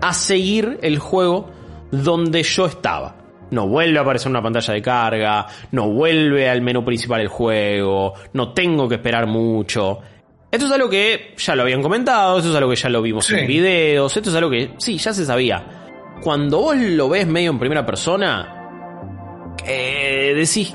a 0.00 0.12
seguir 0.12 0.78
el 0.82 0.98
juego 0.98 1.50
donde 1.90 2.42
yo 2.42 2.66
estaba 2.66 3.24
no 3.50 3.68
vuelve 3.68 3.98
a 3.98 4.02
aparecer 4.02 4.30
una 4.30 4.42
pantalla 4.42 4.74
de 4.74 4.82
carga, 4.82 5.46
no 5.72 5.88
vuelve 5.88 6.48
al 6.50 6.60
menú 6.60 6.84
principal 6.84 7.20
del 7.20 7.28
juego, 7.28 8.14
no 8.32 8.52
tengo 8.52 8.88
que 8.88 8.96
esperar 8.96 9.26
mucho. 9.26 10.00
Esto 10.54 10.66
es 10.66 10.72
algo 10.72 10.88
que 10.88 11.34
ya 11.36 11.56
lo 11.56 11.62
habían 11.62 11.82
comentado, 11.82 12.38
esto 12.38 12.50
es 12.50 12.54
algo 12.54 12.70
que 12.70 12.76
ya 12.76 12.88
lo 12.88 13.02
vimos 13.02 13.28
en 13.32 13.44
videos, 13.44 14.16
esto 14.16 14.30
es 14.30 14.36
algo 14.36 14.48
que 14.50 14.70
sí, 14.78 14.98
ya 14.98 15.12
se 15.12 15.26
sabía. 15.26 15.64
Cuando 16.22 16.60
vos 16.60 16.76
lo 16.76 17.08
ves 17.08 17.26
medio 17.26 17.50
en 17.50 17.58
primera 17.58 17.84
persona, 17.84 19.50
eh, 19.66 20.32
decís, 20.36 20.72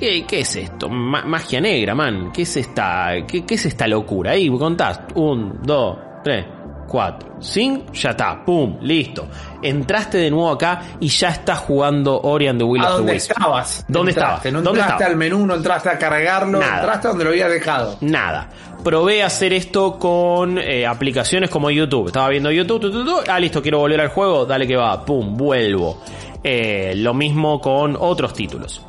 ¿qué, 0.00 0.26
es 0.28 0.56
esto? 0.56 0.88
magia 0.88 1.60
negra, 1.60 1.94
man. 1.94 2.32
¿Qué 2.32 2.42
es 2.42 2.56
esta, 2.56 3.24
qué, 3.24 3.46
qué 3.46 3.54
es 3.54 3.66
esta 3.66 3.86
locura? 3.86 4.32
Ahí 4.32 4.50
contás, 4.50 5.02
un, 5.14 5.60
dos, 5.62 5.96
tres, 6.24 6.44
4, 6.90 7.36
5, 7.40 7.92
ya 7.92 8.10
está, 8.10 8.44
pum, 8.44 8.78
listo. 8.82 9.28
Entraste 9.62 10.18
de 10.18 10.28
nuevo 10.30 10.50
acá 10.50 10.82
y 10.98 11.06
ya 11.08 11.28
estás 11.28 11.60
jugando 11.60 12.20
Ori 12.20 12.48
and 12.48 12.58
the 12.58 12.64
Will 12.64 12.82
¿A 12.82 12.86
of 12.86 12.90
the 12.90 12.96
dónde 12.98 13.12
Wisps. 13.12 13.30
estabas? 13.30 13.84
¿Dónde 13.86 14.10
Entraste, 14.10 14.48
estabas? 14.48 14.52
No 14.52 14.62
¿Dónde 14.62 14.80
entraste 14.80 14.92
estabas? 15.04 15.10
al 15.12 15.16
menú, 15.16 15.46
no 15.46 15.54
entraste 15.54 15.88
a 15.88 15.98
cargarlo, 15.98 16.58
Nada. 16.58 16.76
entraste 16.80 17.08
donde 17.08 17.24
lo 17.24 17.30
habías 17.30 17.50
dejado. 17.50 17.96
Nada. 18.00 18.48
Probé 18.82 19.22
hacer 19.22 19.52
esto 19.52 19.98
con 19.98 20.58
eh, 20.58 20.84
aplicaciones 20.86 21.48
como 21.48 21.70
YouTube. 21.70 22.08
Estaba 22.08 22.28
viendo 22.28 22.50
YouTube, 22.50 22.80
tu, 22.80 22.90
tu, 22.90 23.04
tu, 23.04 23.16
ah, 23.30 23.38
listo, 23.38 23.62
quiero 23.62 23.78
volver 23.78 24.00
al 24.00 24.08
juego, 24.08 24.44
dale 24.44 24.66
que 24.66 24.74
va, 24.76 25.04
pum, 25.04 25.36
vuelvo. 25.36 26.02
Eh, 26.42 26.94
lo 26.96 27.14
mismo 27.14 27.60
con 27.60 27.96
otros 28.00 28.32
títulos. 28.32 28.84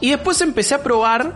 Y 0.00 0.10
después 0.10 0.40
empecé 0.42 0.74
a 0.74 0.82
probar, 0.82 1.32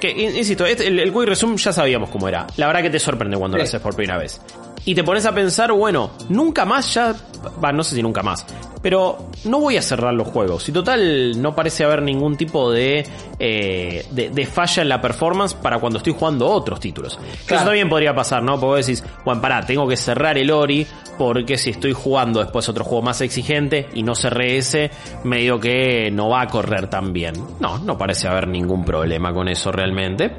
que, 0.00 0.10
in- 0.10 0.34
insisto, 0.36 0.64
este- 0.66 0.88
el, 0.88 0.98
el 0.98 1.12
Quick 1.12 1.24
Resume 1.28 1.56
ya 1.58 1.72
sabíamos 1.72 2.08
cómo 2.10 2.26
era. 2.26 2.46
La 2.56 2.66
verdad 2.66 2.82
que 2.82 2.90
te 2.90 2.98
sorprende 2.98 3.36
cuando 3.36 3.58
lo 3.58 3.62
Sí. 3.64 3.68
haces 3.68 3.80
por 3.80 3.94
primera 3.94 4.18
vez. 4.18 4.40
Y 4.84 4.94
te 4.94 5.04
pones 5.04 5.24
a 5.26 5.32
pensar, 5.32 5.72
bueno, 5.72 6.10
nunca 6.28 6.64
más 6.64 6.94
ya, 6.94 7.14
va, 7.62 7.72
no 7.72 7.84
sé 7.84 7.94
si 7.94 8.02
nunca 8.02 8.22
más, 8.22 8.44
pero 8.82 9.28
no 9.44 9.60
voy 9.60 9.76
a 9.76 9.82
cerrar 9.82 10.12
los 10.12 10.26
juegos. 10.26 10.68
Y 10.68 10.72
total, 10.72 11.40
no 11.40 11.54
parece 11.54 11.84
haber 11.84 12.02
ningún 12.02 12.36
tipo 12.36 12.70
de, 12.70 13.06
eh, 13.38 14.04
de, 14.10 14.30
de 14.30 14.46
falla 14.46 14.82
en 14.82 14.88
la 14.88 15.00
performance 15.00 15.54
para 15.54 15.78
cuando 15.78 15.98
estoy 15.98 16.14
jugando 16.18 16.48
otros 16.48 16.80
títulos. 16.80 17.16
Claro. 17.46 17.62
Eso 17.62 17.64
también 17.64 17.88
podría 17.88 18.12
pasar, 18.14 18.42
¿no? 18.42 18.58
Porque 18.58 18.66
vos 18.66 18.86
decís, 18.86 19.04
bueno, 19.24 19.40
pará, 19.40 19.64
tengo 19.64 19.86
que 19.86 19.96
cerrar 19.96 20.36
el 20.36 20.50
Ori 20.50 20.84
porque 21.16 21.58
si 21.58 21.70
estoy 21.70 21.92
jugando 21.92 22.40
después 22.40 22.68
otro 22.68 22.84
juego 22.84 23.02
más 23.02 23.20
exigente 23.20 23.88
y 23.94 24.02
no 24.02 24.16
cerré 24.16 24.56
ese, 24.56 24.90
medio 25.22 25.60
que 25.60 26.10
no 26.10 26.28
va 26.28 26.42
a 26.42 26.46
correr 26.48 26.88
tan 26.88 27.12
bien. 27.12 27.34
No, 27.60 27.78
no 27.78 27.96
parece 27.96 28.26
haber 28.26 28.48
ningún 28.48 28.84
problema 28.84 29.32
con 29.32 29.46
eso 29.46 29.70
realmente. 29.70 30.32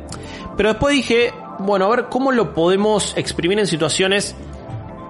Pero 0.57 0.69
después 0.69 0.93
dije, 0.93 1.33
bueno, 1.63 1.85
a 1.85 1.89
ver 1.95 2.05
cómo 2.09 2.31
lo 2.31 2.53
podemos 2.53 3.13
exprimir 3.17 3.59
en 3.59 3.67
situaciones 3.67 4.35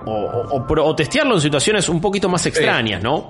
o, 0.06 0.64
o- 0.68 0.96
testearlo 0.96 1.36
en 1.36 1.42
situaciones 1.42 1.88
un 1.90 2.02
poquito 2.02 2.28
más 2.30 2.46
extrañas, 2.46 3.02
¿no? 3.02 3.28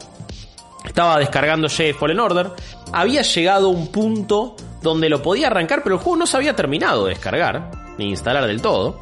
Estaba 0.85 1.17
descargando 1.19 1.69
Jedi 1.69 1.93
Fallen 1.93 2.19
Order. 2.19 2.51
Había 2.91 3.21
llegado 3.21 3.67
a 3.67 3.71
un 3.71 3.87
punto 3.87 4.55
donde 4.81 5.07
lo 5.09 5.21
podía 5.21 5.47
arrancar, 5.47 5.81
pero 5.83 5.95
el 5.95 6.01
juego 6.01 6.17
no 6.17 6.27
se 6.27 6.35
había 6.37 6.55
terminado 6.55 7.05
de 7.05 7.11
descargar, 7.11 7.71
ni 7.97 8.09
instalar 8.09 8.45
del 8.47 8.61
todo. 8.61 8.99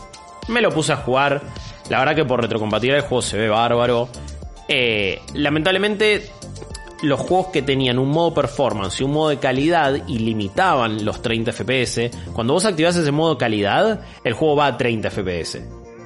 Me 0.47 0.61
lo 0.61 0.69
puse 0.71 0.93
a 0.93 0.97
jugar. 0.97 1.41
La 1.89 1.99
verdad 1.99 2.15
que 2.15 2.25
por 2.25 2.41
retrocompatibilidad 2.41 3.03
el 3.03 3.07
juego 3.09 3.21
se 3.21 3.37
ve 3.37 3.49
bárbaro. 3.49 4.09
Eh, 4.67 5.19
lamentablemente, 5.33 6.31
los 7.01 7.19
juegos 7.19 7.47
que 7.47 7.61
tenían 7.61 7.99
un 7.99 8.09
modo 8.09 8.33
performance 8.33 8.99
y 9.01 9.03
un 9.03 9.11
modo 9.11 9.29
de 9.29 9.39
calidad 9.39 10.07
y 10.07 10.19
limitaban 10.19 11.03
los 11.03 11.21
30 11.21 11.51
FPS, 11.51 12.11
cuando 12.33 12.53
vos 12.53 12.65
activás 12.65 12.95
ese 12.95 13.11
modo 13.11 13.37
calidad, 13.37 14.01
el 14.23 14.33
juego 14.33 14.55
va 14.55 14.67
a 14.67 14.77
30 14.77 15.09
FPS. 15.09 15.61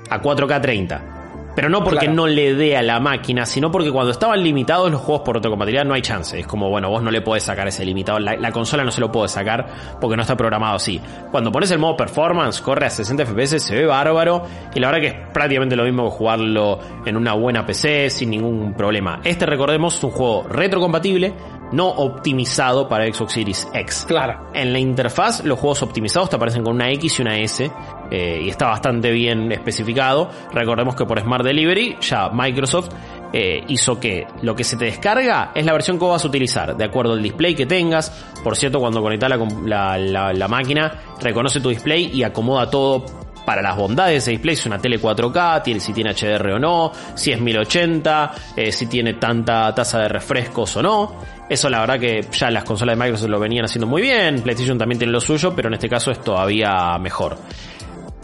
A 0.10 0.22
4K 0.22 0.62
30. 0.62 1.15
Pero 1.56 1.70
no 1.70 1.84
porque 1.84 2.00
Claro. 2.00 2.14
no 2.16 2.28
le 2.28 2.54
dé 2.54 2.76
a 2.76 2.82
la 2.82 3.00
máquina, 3.00 3.46
sino 3.46 3.72
porque 3.72 3.92
cuando 3.92 4.12
estaban 4.12 4.44
limitados 4.44 4.92
los 4.92 5.00
juegos 5.02 5.24
por 5.24 5.36
retrocompatibilidad 5.36 5.86
no 5.86 5.94
hay 5.94 6.02
chance. 6.02 6.40
Es 6.40 6.46
como, 6.48 6.70
bueno, 6.70 6.90
vos 6.90 7.02
no 7.02 7.12
le 7.12 7.22
podés 7.22 7.44
sacar 7.44 7.68
ese 7.68 7.86
limitado. 7.86 8.20
La, 8.20 8.36
la 8.36 8.52
consola 8.52 8.84
no 8.84 8.92
se 8.92 9.00
lo 9.02 9.12
puede 9.12 9.30
sacar 9.30 9.66
porque 10.02 10.16
no 10.18 10.22
está 10.24 10.36
programado 10.36 10.76
así. 10.76 11.00
Cuando 11.32 11.52
pones 11.52 11.72
el 11.72 11.80
modo 11.80 11.96
performance, 11.96 12.62
corre 12.62 12.86
a 12.88 12.90
60 12.90 13.26
FPS, 13.26 13.60
se 13.60 13.76
ve 13.76 13.86
bárbaro. 13.86 14.44
Y 14.74 14.80
la 14.80 14.88
verdad 14.92 15.02
que 15.02 15.08
es 15.08 15.16
prácticamente 15.34 15.76
lo 15.76 15.84
mismo 15.86 16.04
que 16.06 16.12
jugarlo 16.18 16.80
en 17.06 17.16
una 17.16 17.34
buena 17.34 17.66
PC 17.66 18.10
sin 18.10 18.30
ningún 18.32 18.74
problema. 18.74 19.22
Este, 19.24 19.46
recordemos, 19.46 19.96
es 19.98 20.04
un 20.04 20.12
juego 20.12 20.44
retrocompatible, 20.50 21.34
no 21.76 21.88
optimizado 21.90 22.88
para 22.88 23.06
Xbox 23.12 23.34
Series 23.34 23.68
X. 23.74 24.06
Claro. 24.08 24.50
En 24.54 24.72
la 24.74 24.80
interfaz, 24.80 25.44
los 25.44 25.60
juegos 25.60 25.84
optimizados 25.84 26.30
te 26.30 26.36
aparecen 26.38 26.64
con 26.64 26.76
una 26.76 26.90
X 26.92 27.20
y 27.20 27.22
una 27.22 27.38
S. 27.40 27.72
eh, 28.12 28.42
y 28.44 28.50
está 28.50 28.68
bastante 28.68 29.12
bien 29.12 29.52
especificado. 29.52 30.30
Recordemos 30.54 30.96
que 30.96 31.06
por 31.06 31.20
Smart 31.20 31.44
Delivery 31.44 31.98
ya 32.02 32.30
Microsoft 32.30 32.90
eh, 33.34 33.64
hizo 33.68 34.00
que 34.00 34.26
lo 34.44 34.56
que 34.56 34.64
se 34.64 34.78
te 34.78 34.86
descarga 34.86 35.52
es 35.56 35.66
la 35.66 35.74
versión 35.74 36.00
que 36.00 36.06
vas 36.06 36.24
a 36.24 36.28
utilizar, 36.28 36.78
de 36.78 36.84
acuerdo 36.86 37.14
al 37.14 37.22
display 37.24 37.56
que 37.56 37.66
tengas. 37.66 38.10
Por 38.44 38.56
cierto, 38.56 38.80
cuando 38.80 39.02
conectas 39.02 39.30
la, 39.30 39.38
com- 39.38 39.66
la, 39.66 39.98
la- 39.98 40.34
la 40.34 40.48
máquina, 40.48 40.92
reconoce 41.20 41.60
tu 41.60 41.70
display 41.70 42.12
y 42.14 42.24
acomoda 42.24 42.70
todo 42.70 43.04
para 43.46 43.62
las 43.62 43.76
bondades 43.78 44.26
de 44.26 44.32
display, 44.32 44.56
si 44.56 44.62
es 44.62 44.66
una 44.66 44.80
tele 44.80 45.00
4K, 45.00 45.62
tiene, 45.64 45.80
si 45.80 45.94
tiene 45.94 46.14
HDR 46.14 46.54
o 46.54 46.60
no, 46.60 46.92
si 47.14 47.32
es 47.32 47.40
1080, 47.40 48.32
eh, 48.56 48.72
si 48.72 48.88
tiene 48.88 49.14
tanta 49.14 49.74
tasa 49.74 50.00
de 50.00 50.08
refrescos 50.10 50.76
o 50.78 50.82
no. 50.82 51.16
Eso 51.50 51.70
la 51.70 51.80
verdad 51.82 52.00
que 52.00 52.26
ya 52.32 52.50
las 52.50 52.64
consolas 52.64 52.98
de 52.98 53.04
Microsoft 53.04 53.30
lo 53.30 53.40
venían 53.40 53.66
haciendo 53.66 53.86
muy 53.88 54.02
bien, 54.02 54.42
PlayStation 54.42 54.78
también 54.78 54.98
tiene 54.98 55.14
lo 55.14 55.22
suyo, 55.22 55.54
pero 55.56 55.68
en 55.68 55.76
este 55.76 55.88
caso 55.88 56.10
es 56.12 56.20
todavía 56.22 56.98
mejor. 57.00 57.38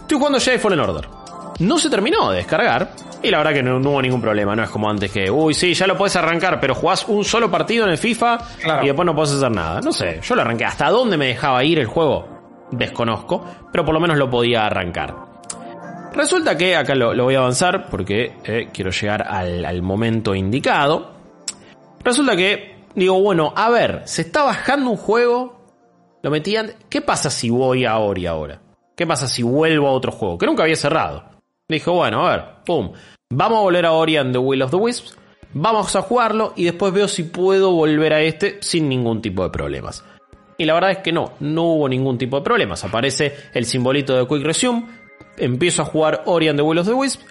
Estoy 0.01 0.17
jugando 0.17 0.39
Jedi 0.39 0.57
Fallen 0.57 0.79
Order. 0.79 1.07
No 1.59 1.77
se 1.77 1.89
terminó 1.89 2.31
de 2.31 2.37
descargar. 2.37 2.91
Y 3.23 3.29
la 3.29 3.37
verdad 3.37 3.53
que 3.53 3.61
no, 3.61 3.79
no 3.79 3.91
hubo 3.91 4.01
ningún 4.01 4.19
problema. 4.19 4.55
No 4.55 4.63
es 4.63 4.69
como 4.71 4.89
antes 4.89 5.11
que, 5.11 5.29
uy, 5.29 5.53
sí, 5.53 5.75
ya 5.75 5.85
lo 5.85 5.95
puedes 5.95 6.15
arrancar, 6.15 6.59
pero 6.59 6.73
jugás 6.73 7.05
un 7.07 7.23
solo 7.23 7.51
partido 7.51 7.85
en 7.85 7.91
el 7.91 7.99
FIFA 7.99 8.39
Claro. 8.63 8.83
y 8.83 8.87
después 8.87 9.05
no 9.05 9.15
podés 9.15 9.33
hacer 9.33 9.51
nada. 9.51 9.79
No 9.81 9.93
sé, 9.93 10.19
yo 10.23 10.33
lo 10.35 10.41
arranqué. 10.41 10.65
¿Hasta 10.65 10.89
dónde 10.89 11.17
me 11.17 11.27
dejaba 11.27 11.63
ir 11.63 11.77
el 11.77 11.85
juego? 11.85 12.40
Desconozco, 12.71 13.45
pero 13.71 13.83
por 13.85 13.93
lo 13.93 13.99
menos 13.99 14.17
lo 14.17 14.29
podía 14.29 14.65
arrancar. 14.65 15.31
Resulta 16.13 16.57
que, 16.57 16.75
acá 16.75 16.93
lo, 16.93 17.15
voy 17.23 17.35
a 17.35 17.39
avanzar 17.39 17.89
porque 17.89 18.33
eh, 18.43 18.69
quiero 18.73 18.91
llegar 18.91 19.23
al, 19.23 19.81
momento 19.81 20.35
indicado. 20.35 21.11
Resulta 22.03 22.35
que, 22.35 22.85
digo, 22.95 23.21
bueno, 23.21 23.53
a 23.55 23.69
ver, 23.69 24.01
se 24.05 24.23
está 24.23 24.43
bajando 24.43 24.91
un 24.91 24.97
juego, 24.97 25.61
lo 26.21 26.29
metían. 26.29 26.73
¿Qué 26.89 27.01
pasa 27.01 27.29
si 27.29 27.49
voy 27.49 27.85
a 27.85 27.97
Ori 27.97 28.25
ahora? 28.25 28.61
¿Qué 28.95 29.07
pasa 29.07 29.27
si 29.27 29.41
vuelvo 29.41 29.87
a 29.87 29.91
otro 29.91 30.11
juego? 30.11 30.37
Que 30.37 30.45
nunca 30.45 30.63
había 30.63 30.75
cerrado. 30.75 31.23
Dijo, 31.69 31.93
bueno, 31.93 32.27
a 32.27 32.31
ver, 32.31 32.45
pum. 32.65 32.91
Vamos 33.29 33.59
a 33.59 33.61
volver 33.61 33.85
a 33.85 33.93
Ori 33.93 34.17
and 34.17 34.33
the 34.33 34.37
Will 34.37 34.61
of 34.61 34.71
the 34.71 34.77
Wisps. 34.77 35.17
Vamos 35.53 35.95
a 35.95 36.01
jugarlo 36.01 36.53
y 36.57 36.65
después 36.65 36.91
veo 36.93 37.07
si 37.07 37.23
puedo 37.23 37.71
volver 37.71 38.13
a 38.13 38.21
este 38.21 38.57
sin 38.61 38.89
ningún 38.89 39.21
tipo 39.21 39.43
de 39.43 39.49
problemas. 39.49 40.03
Y 40.61 40.65
la 40.65 40.73
verdad 40.75 40.91
es 40.91 40.97
que 40.99 41.11
no, 41.11 41.33
no 41.39 41.63
hubo 41.63 41.89
ningún 41.89 42.17
tipo 42.17 42.37
de 42.37 42.43
problemas. 42.43 42.83
Aparece 42.83 43.35
el 43.53 43.65
simbolito 43.65 44.15
de 44.15 44.27
Quick 44.27 44.43
Resume. 44.45 44.83
Empiezo 45.37 45.81
a 45.81 45.85
jugar 45.85 46.21
Ori 46.25 46.49
and 46.49 46.59
the 46.59 46.63
Will 46.63 46.77
of 46.77 46.85
the 46.87 46.93
Wisps. 46.93 47.25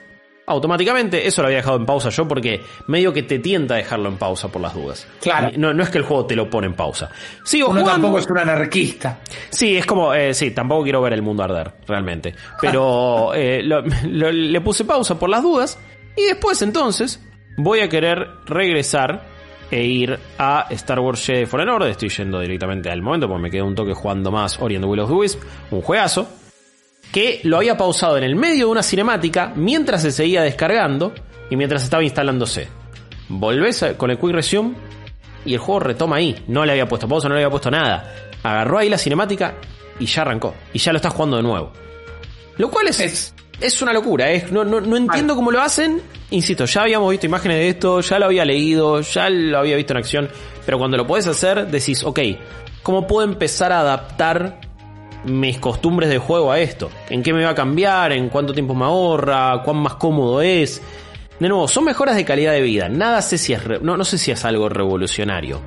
Automáticamente, 0.46 1.28
eso 1.28 1.42
lo 1.42 1.46
había 1.46 1.58
dejado 1.58 1.76
en 1.76 1.86
pausa 1.86 2.08
yo 2.10 2.26
porque 2.26 2.60
medio 2.88 3.12
que 3.12 3.22
te 3.22 3.38
tienta 3.38 3.74
a 3.74 3.76
dejarlo 3.76 4.08
en 4.08 4.16
pausa 4.16 4.48
por 4.48 4.60
las 4.60 4.74
dudas. 4.74 5.06
Claro. 5.20 5.50
No, 5.56 5.72
no 5.72 5.84
es 5.84 5.90
que 5.90 5.98
el 5.98 6.04
juego 6.04 6.26
te 6.26 6.34
lo 6.34 6.50
pone 6.50 6.66
en 6.66 6.74
pausa. 6.74 7.08
Sigo 7.44 7.68
Uno 7.68 7.82
jugando. 7.82 8.02
tampoco 8.08 8.18
es 8.18 8.26
un 8.28 8.38
anarquista. 8.38 9.20
Sí, 9.50 9.76
es 9.76 9.86
como, 9.86 10.12
eh, 10.12 10.34
sí, 10.34 10.50
tampoco 10.50 10.82
quiero 10.82 11.00
ver 11.02 11.12
el 11.12 11.22
mundo 11.22 11.44
arder, 11.44 11.70
realmente. 11.86 12.34
Pero 12.60 13.32
eh, 13.36 13.62
lo- 13.62 13.82
lo- 14.08 14.32
le 14.32 14.60
puse 14.60 14.84
pausa 14.84 15.16
por 15.20 15.28
las 15.30 15.42
dudas. 15.44 15.78
Y 16.16 16.22
después 16.22 16.60
entonces 16.62 17.22
voy 17.56 17.78
a 17.78 17.88
querer 17.88 18.26
regresar 18.46 19.22
e 19.70 19.82
ir 19.84 20.18
a 20.38 20.66
Star 20.70 20.98
Wars 21.00 21.24
Jedi 21.24 21.46
Fallen 21.46 21.68
Order. 21.68 21.90
Estoy 21.90 22.08
yendo 22.08 22.40
directamente 22.40 22.90
al 22.90 23.02
momento 23.02 23.28
porque 23.28 23.42
me 23.42 23.50
queda 23.50 23.64
un 23.64 23.74
toque 23.74 23.94
jugando 23.94 24.30
más 24.30 24.58
Ori 24.60 24.76
and 24.76 24.84
the 24.84 24.88
Will 24.90 25.00
of 25.00 25.08
the 25.10 25.14
Wisp. 25.14 25.42
Un 25.70 25.80
juegazo. 25.82 26.28
Que 27.12 27.40
lo 27.44 27.56
había 27.56 27.76
pausado 27.76 28.16
en 28.18 28.24
el 28.24 28.36
medio 28.36 28.66
de 28.66 28.72
una 28.72 28.82
cinemática 28.82 29.52
mientras 29.56 30.02
se 30.02 30.12
seguía 30.12 30.42
descargando 30.42 31.12
y 31.50 31.56
mientras 31.56 31.82
estaba 31.82 32.04
instalándose. 32.04 32.68
Volvés 33.28 33.82
a- 33.82 33.96
con 33.98 34.10
el 34.10 34.18
Quick 34.18 34.30
Resume 34.32 34.74
y 35.44 35.54
el 35.54 35.58
juego 35.58 35.80
retoma 35.80 36.16
ahí. 36.16 36.36
No 36.46 36.64
le 36.64 36.72
había 36.72 36.86
puesto 36.88 37.08
pausa, 37.08 37.28
no 37.28 37.34
le 37.34 37.40
había 37.40 37.50
puesto 37.50 37.70
nada. 37.70 38.14
Agarró 38.42 38.78
ahí 38.78 38.88
la 38.88 38.98
cinemática 38.98 39.54
y 39.98 40.06
ya 40.06 40.22
arrancó. 40.22 40.54
Y 40.72 40.78
ya 40.78 40.92
lo 40.92 40.96
está 40.96 41.10
jugando 41.10 41.36
de 41.36 41.42
nuevo. 41.42 41.72
Lo 42.58 42.70
cual 42.70 42.88
es, 42.88 43.00
Es- 43.00 43.34
es, 43.60 43.82
una 43.82 43.92
locura. 43.92 44.30
Es, 44.30 44.52
no, 44.52 44.64
no, 44.64 44.80
no 44.80 44.96
entiendo 44.96 45.34
cómo 45.34 45.50
lo 45.50 45.60
hacen. 45.60 46.00
Insisto, 46.30 46.64
ya 46.64 46.82
habíamos 46.82 47.10
visto 47.10 47.26
imágenes 47.26 47.58
de 47.58 47.68
esto, 47.70 48.00
ya 48.00 48.18
lo 48.18 48.26
había 48.26 48.44
leído, 48.44 49.00
ya 49.00 49.28
lo 49.28 49.58
había 49.58 49.76
visto 49.76 49.92
en 49.92 49.96
acción. 49.96 50.28
Pero 50.64 50.78
cuando 50.78 50.96
lo 50.96 51.06
podés 51.06 51.26
hacer, 51.26 51.66
decís, 51.66 52.04
ok, 52.04 52.20
¿cómo 52.82 53.06
puedo 53.06 53.26
empezar 53.26 53.72
a 53.72 53.80
adaptar 53.80 54.60
mis 55.24 55.58
costumbres 55.58 56.08
de 56.08 56.18
juego 56.18 56.52
a 56.52 56.60
esto? 56.60 56.88
¿En 57.08 57.24
qué 57.24 57.32
me 57.32 57.44
va 57.44 57.50
a 57.50 57.54
cambiar? 57.54 58.12
¿En 58.12 58.28
cuánto 58.28 58.52
tiempo 58.52 58.74
me 58.74 58.84
ahorra? 58.84 59.60
¿Cuán 59.64 59.78
más 59.78 59.94
cómodo 59.94 60.40
es? 60.40 60.80
De 61.40 61.48
nuevo, 61.48 61.66
son 61.66 61.84
mejoras 61.84 62.14
de 62.14 62.24
calidad 62.24 62.52
de 62.52 62.60
vida. 62.60 62.88
Nada 62.88 63.22
sé 63.22 63.36
si 63.36 63.52
es 63.52 63.62
no, 63.82 63.96
no 63.96 64.04
sé 64.04 64.16
si 64.16 64.30
es 64.30 64.44
algo 64.44 64.68
revolucionario. 64.68 65.60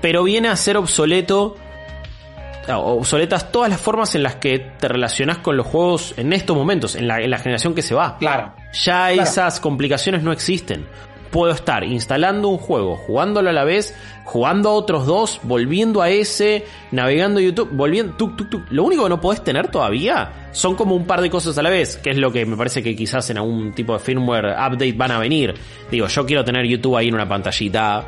Pero 0.00 0.24
viene 0.24 0.48
a 0.48 0.56
ser 0.56 0.76
obsoleto. 0.76 1.56
Obsoletas 2.68 3.50
todas 3.50 3.68
las 3.70 3.80
formas 3.80 4.14
en 4.14 4.22
las 4.22 4.36
que 4.36 4.58
te 4.58 4.88
relacionas 4.88 5.38
con 5.38 5.56
los 5.56 5.66
juegos 5.66 6.14
en 6.16 6.32
estos 6.32 6.56
momentos, 6.56 6.94
en 6.94 7.08
la, 7.08 7.20
en 7.20 7.30
la 7.30 7.38
generación 7.38 7.74
que 7.74 7.82
se 7.82 7.94
va. 7.94 8.16
Claro. 8.18 8.52
Ya 8.72 9.08
Claro. 9.12 9.22
esas 9.22 9.60
complicaciones 9.60 10.22
no 10.22 10.32
existen. 10.32 10.86
Puedo 11.30 11.52
estar 11.52 11.82
instalando 11.82 12.48
un 12.48 12.58
juego, 12.58 12.94
jugándolo 12.96 13.48
a 13.48 13.52
la 13.54 13.64
vez, 13.64 13.96
jugando 14.24 14.68
a 14.68 14.72
otros 14.74 15.06
dos, 15.06 15.40
volviendo 15.44 16.02
a 16.02 16.10
ese, 16.10 16.66
navegando 16.90 17.40
YouTube, 17.40 17.70
volviendo, 17.72 18.12
tuk, 18.16 18.36
tuk, 18.36 18.50
tuk. 18.50 18.62
Lo 18.70 18.84
único 18.84 19.04
que 19.04 19.08
no 19.08 19.18
podés 19.20 19.42
tener 19.42 19.68
todavía 19.68 20.50
son 20.52 20.74
como 20.76 20.94
un 20.94 21.06
par 21.06 21.22
de 21.22 21.30
cosas 21.30 21.56
a 21.56 21.62
la 21.62 21.70
vez, 21.70 21.96
que 21.96 22.10
es 22.10 22.18
lo 22.18 22.30
que 22.30 22.44
me 22.44 22.54
parece 22.54 22.82
que 22.82 22.94
quizás 22.94 23.30
en 23.30 23.38
algún 23.38 23.72
tipo 23.72 23.94
de 23.94 23.98
firmware 23.98 24.50
update 24.50 24.92
van 24.92 25.10
a 25.12 25.18
venir. 25.18 25.54
Digo, 25.90 26.06
yo 26.06 26.26
quiero 26.26 26.44
tener 26.44 26.66
YouTube 26.66 26.98
ahí 26.98 27.08
en 27.08 27.14
una 27.14 27.26
pantallita, 27.26 28.04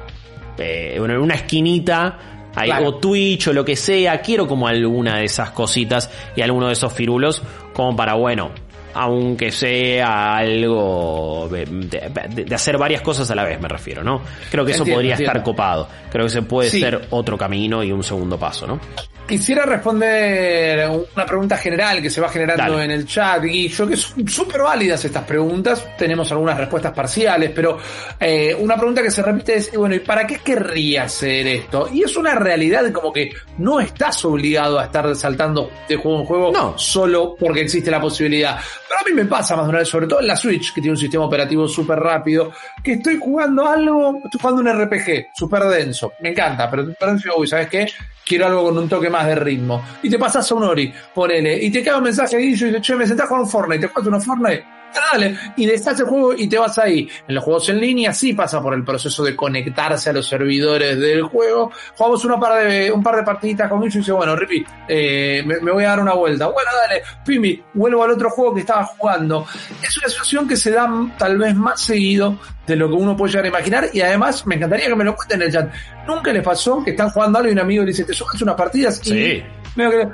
eh, 0.59 0.97
en 0.97 1.11
una 1.11 1.35
esquinita, 1.35 2.19
ahí, 2.55 2.69
Claro. 2.69 2.89
o 2.89 2.95
Twitch 2.97 3.49
o 3.49 3.53
lo 3.53 3.65
que 3.65 3.77
sea, 3.77 4.21
quiero 4.21 4.47
como 4.47 4.67
alguna 4.69 5.17
de 5.19 5.25
esas 5.25 5.51
cositas 5.51 6.11
y 6.37 6.43
alguno 6.43 6.67
de 6.69 6.73
esos 6.75 6.93
firulos 6.93 7.43
como 7.73 7.97
para, 7.97 8.15
bueno, 8.15 8.51
aunque 8.97 9.51
sea 9.51 10.37
algo 10.37 11.49
de, 11.51 11.65
de- 11.67 12.45
de 12.45 12.55
hacer 12.55 12.79
varias 12.79 13.03
cosas 13.03 13.29
a 13.31 13.35
la 13.35 13.43
vez, 13.45 13.61
me 13.61 13.69
refiero, 13.69 14.05
¿no? 14.05 14.21
Creo 14.51 14.65
que 14.65 14.71
eso 14.73 14.83
Entiendo, 14.83 14.99
podría 14.99 15.15
estar 15.17 15.43
copado. 15.43 15.89
Creo 16.11 16.27
que 16.27 16.31
se 16.31 16.43
puede 16.43 16.71
Sí. 16.71 16.81
ser 16.81 17.07
otro 17.11 17.37
camino 17.37 17.83
y 17.83 17.91
un 17.91 18.05
segundo 18.05 18.39
paso, 18.39 18.67
¿no? 18.69 18.79
Quisiera 19.27 19.65
responder 19.65 20.87
una 21.15 21.25
pregunta 21.25 21.57
general 21.57 22.03
que 22.03 22.11
se 22.11 22.21
va 22.21 22.29
generando 22.29 22.75
Dale. 22.75 22.85
en 22.85 22.91
el 22.91 23.07
chat, 23.07 23.43
Guillo, 23.43 23.87
que 23.89 23.97
son 23.97 24.29
súper 24.29 24.61
válidas 24.61 25.03
estas 25.03 25.25
preguntas. 25.25 25.83
Tenemos 25.97 26.31
algunas 26.31 26.59
respuestas 26.59 26.93
parciales, 26.93 27.51
pero 27.55 27.79
eh, 28.21 28.55
una 28.61 28.77
pregunta 28.77 29.03
que 29.03 29.11
se 29.11 29.23
repite 29.23 29.57
es, 29.57 29.73
bueno, 29.75 29.95
¿y 29.95 30.01
para 30.01 30.27
qué 30.27 30.41
querría 30.45 31.05
hacer 31.05 31.47
esto? 31.47 31.89
Y 31.91 32.03
es 32.03 32.15
una 32.19 32.35
realidad 32.35 32.93
como 32.93 33.11
que 33.15 33.31
no 33.57 33.81
estás 33.81 34.23
obligado 34.27 34.79
a 34.79 34.85
estar 34.85 35.17
saltando 35.17 35.71
de 35.89 35.97
juego 35.97 36.21
en 36.21 36.27
juego 36.27 36.53
No. 36.53 36.79
solo 36.79 37.35
porque 37.41 37.63
existe 37.63 37.91
la 37.91 38.03
posibilidad. 38.03 38.59
Pero 38.87 39.01
a 39.01 39.05
mí 39.09 39.13
me 39.15 39.25
pasa 39.25 39.57
más 39.57 39.65
de 39.65 39.71
una 39.71 39.79
vez, 39.79 39.89
sobre 39.89 40.07
todo 40.07 40.21
en 40.21 40.27
la 40.27 40.37
Switch, 40.37 40.75
que 40.75 40.83
tiene 40.83 40.93
un 40.93 40.99
sistema 41.01 41.25
operativo 41.25 41.67
súper 41.67 41.99
rápido, 41.99 42.53
que 42.83 42.93
estoy 42.93 43.19
jugando 43.19 43.67
algo, 43.67 44.21
estoy 44.23 44.39
jugando 44.39 44.71
un 44.71 44.83
RPG 44.85 45.29
súper 45.35 45.63
denso. 45.65 46.13
Me 46.21 46.29
encanta, 46.29 46.71
pero 46.71 46.89
pero 47.01 47.17
uy, 47.39 47.47
¿sabes 47.47 47.69
qué? 47.69 47.87
Quiero 48.27 48.47
algo 48.47 48.65
con 48.65 48.79
un 48.79 48.89
toque 48.89 49.11
más 49.11 49.27
de 49.27 49.35
ritmo. 49.35 49.85
Y 50.03 50.11
te 50.11 50.19
pasas 50.19 50.51
a 50.51 50.55
un 50.55 50.65
Ori, 50.65 50.93
ponele, 51.15 51.63
y 51.63 51.71
te 51.71 51.83
cae 51.83 51.97
un 51.97 52.05
mensaje 52.05 52.41
y 52.41 52.55
yo 52.55 52.67
y 52.67 52.71
dice, 52.71 52.81
che, 52.81 52.97
me 52.97 53.07
sentás 53.07 53.29
con 53.29 53.41
un 53.41 53.49
Fortnite, 53.49 53.87
te 53.87 53.93
juegas 53.93 54.09
unos 54.09 54.25
Fortnite. 54.25 54.74
Dale, 54.95 55.37
y 55.57 55.67
destás 55.67 55.99
el 56.01 56.07
juego 56.07 56.35
y 56.35 56.49
te 56.49 56.59
vas 56.59 56.79
ahí. 56.79 57.09
En 57.27 57.35
los 57.35 57.45
juegos 57.45 57.69
en 57.69 57.81
línea 57.81 58.13
sí 58.13 58.33
pasa 58.33 58.63
por 58.63 58.75
el 58.75 58.85
proceso 58.85 59.25
de 59.25 59.35
conectarse 59.35 60.11
a 60.11 60.13
los 60.13 60.27
servidores 60.27 60.99
del 60.99 61.23
juego. 61.23 61.73
Jugamos 61.97 62.25
una 62.25 62.39
par 62.39 62.65
de, 62.65 62.93
un 62.93 63.03
par 63.03 63.17
de 63.17 63.23
partiditas 63.23 63.69
con 63.69 63.81
Guillo 63.81 63.97
y 63.97 63.99
dice, 63.99 64.13
bueno, 64.13 64.37
Ripi, 64.37 64.65
eh, 64.89 65.43
me, 65.45 65.61
me 65.61 65.73
voy 65.73 65.85
a 65.85 65.89
dar 65.89 66.01
una 66.01 66.15
vuelta. 66.15 66.47
Bueno, 66.47 66.71
dale, 66.89 67.03
Pimi, 67.25 67.63
vuelvo 67.75 68.05
al 68.05 68.11
otro 68.11 68.31
juego 68.31 68.55
que 68.55 68.61
estaba 68.61 68.85
jugando. 68.85 69.47
Es 69.83 69.97
una 69.99 70.09
situación 70.09 70.47
que 70.47 70.57
se 70.57 70.71
da 70.71 70.89
tal 71.19 71.39
vez 71.39 71.55
más 71.55 71.81
seguido 71.81 72.39
de 72.67 72.77
lo 72.77 72.89
que 72.89 72.95
uno 72.95 73.17
puede 73.17 73.33
llegar 73.33 73.45
a 73.45 73.49
imaginar 73.49 73.91
y 73.93 74.01
además 74.01 74.47
me 74.47 74.55
encantaría 74.55 74.87
que 74.87 74.95
me 74.95 75.05
lo 75.05 75.15
cuenten 75.15 75.43
en 75.43 75.47
el 75.47 75.53
chat. 75.53 75.73
¿Nunca 76.07 76.33
les 76.33 76.43
pasó 76.43 76.83
que 76.83 76.91
están 76.91 77.11
jugando 77.11 77.39
algo 77.39 77.51
y 77.51 77.53
un 77.53 77.61
amigo 77.61 77.83
le 77.83 77.89
dice, 77.89 78.05
te 78.05 78.15
subas 78.15 78.41
unas 78.41 78.55
partidas? 78.55 79.01
Sí. 79.03 79.15
Y 79.15 79.45
medio 79.75 79.91
que, 79.91 80.09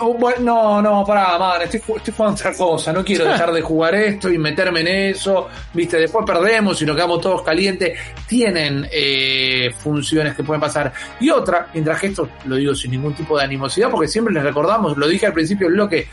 oh, 0.00 0.14
bueno, 0.14 0.40
no, 0.40 0.82
no, 0.82 1.04
pará, 1.04 1.38
man, 1.38 1.62
estoy, 1.62 1.80
estoy 1.96 2.14
jugando 2.14 2.36
otra 2.38 2.54
cosa, 2.54 2.92
no 2.92 3.04
quiero 3.04 3.24
dejar 3.30 3.52
de 3.52 3.62
jugar 3.62 3.94
esto 3.94 4.30
y 4.30 4.38
meterme 4.38 4.80
en 4.80 4.88
eso, 4.88 5.48
viste, 5.72 5.98
después 5.98 6.24
perdemos 6.26 6.80
y 6.82 6.86
nos 6.86 6.96
quedamos 6.96 7.20
todos 7.20 7.42
calientes. 7.42 7.98
Tienen 8.26 8.88
eh, 8.90 9.72
funciones 9.78 10.34
que 10.34 10.42
pueden 10.42 10.60
pasar. 10.60 10.92
Y 11.20 11.30
otra, 11.30 11.68
mientras 11.72 12.00
que 12.00 12.08
esto 12.08 12.28
lo 12.46 12.56
digo 12.56 12.74
sin 12.74 12.90
ningún 12.90 13.14
tipo 13.14 13.36
de 13.38 13.44
animosidad, 13.44 13.90
porque 13.90 14.08
siempre 14.08 14.34
les 14.34 14.42
recordamos, 14.42 14.96
lo 14.96 15.06
dije 15.06 15.26
al 15.26 15.32
principio 15.32 15.66
del 15.66 15.74
bloque, 15.74 16.08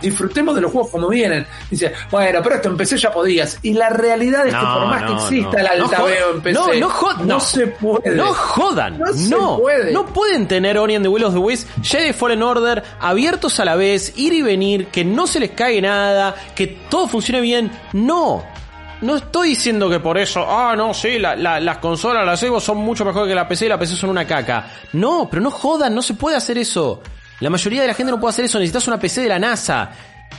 disfrutemos 0.00 0.54
de 0.54 0.60
los 0.60 0.72
juegos 0.72 0.90
como 0.90 1.08
vienen. 1.08 1.46
Dice, 1.70 1.92
bueno, 2.10 2.40
pero 2.42 2.56
esto 2.56 2.68
en 2.68 2.76
PC 2.76 2.96
ya 2.96 3.10
podías. 3.12 3.58
Y 3.62 3.72
la 3.74 3.88
realidad 3.90 4.46
es 4.46 4.54
que 4.54 4.60
No, 4.60 4.74
por 4.74 4.86
más 4.86 5.02
que 5.02 5.08
no, 5.12 5.22
exista 5.22 5.50
no. 5.62 5.72
el 5.72 5.78
No 5.78 5.84
altabeo 5.84 6.06
jod- 6.32 6.34
en 6.36 6.40
PC, 6.42 6.58
no, 6.58 6.74
no 6.74 6.90
jod- 6.90 7.20
no. 7.24 7.40
se 7.40 7.66
puede. 7.66 8.14
No 8.16 8.34
jodan, 8.34 8.98
No 8.98 9.06
no, 9.06 9.12
se 9.12 9.28
no, 9.30 9.58
puede. 9.58 9.98
pueden 10.14 10.48
tener 10.48 10.78
Ori 10.78 10.94
and 10.94 11.04
the 11.04 11.08
Will 11.08 11.24
of 11.24 11.32
the 11.34 11.38
Wisps, 11.40 11.68
Jedi 11.82 12.12
Fallen 12.12 12.42
Order 12.42 12.82
abiertos 13.00 13.58
a 13.60 13.64
la 13.64 13.76
vez, 13.76 14.12
ir 14.16 14.32
y 14.32 14.42
venir, 14.42 14.86
que 14.88 15.04
no 15.04 15.26
se 15.26 15.40
les 15.40 15.50
cae 15.52 15.80
nada, 15.80 16.34
que 16.54 16.66
todo 16.88 17.08
funcione 17.08 17.40
bien, 17.40 17.70
no. 17.92 18.44
No 19.02 19.16
estoy 19.16 19.50
diciendo 19.50 19.90
que 19.90 20.00
por 20.00 20.16
eso, 20.16 20.46
ah, 20.48 20.74
no, 20.74 20.94
sí, 20.94 21.18
la- 21.18 21.36
la- 21.36 21.60
las 21.60 21.78
consolas, 21.78 22.24
las 22.24 22.42
Evo 22.42 22.60
son 22.60 22.78
mucho 22.78 23.04
mejor 23.04 23.28
que 23.28 23.34
la 23.34 23.46
PC 23.46 23.66
y 23.66 23.68
la 23.68 23.78
PC 23.78 23.94
son 23.94 24.08
una 24.08 24.26
caca. 24.26 24.68
No, 24.94 25.28
pero 25.30 25.42
no 25.42 25.50
jodan, 25.50 25.94
no 25.94 26.00
se 26.00 26.14
puede 26.14 26.36
hacer 26.36 26.56
eso. 26.56 27.02
La 27.40 27.50
mayoría 27.50 27.82
de 27.82 27.88
la 27.88 27.94
gente 27.94 28.10
no 28.12 28.18
puede 28.20 28.30
hacer 28.30 28.44
eso, 28.46 28.58
necesitas 28.58 28.86
una 28.88 28.98
PC 28.98 29.22
de 29.22 29.28
la 29.28 29.38
NASA. 29.38 29.90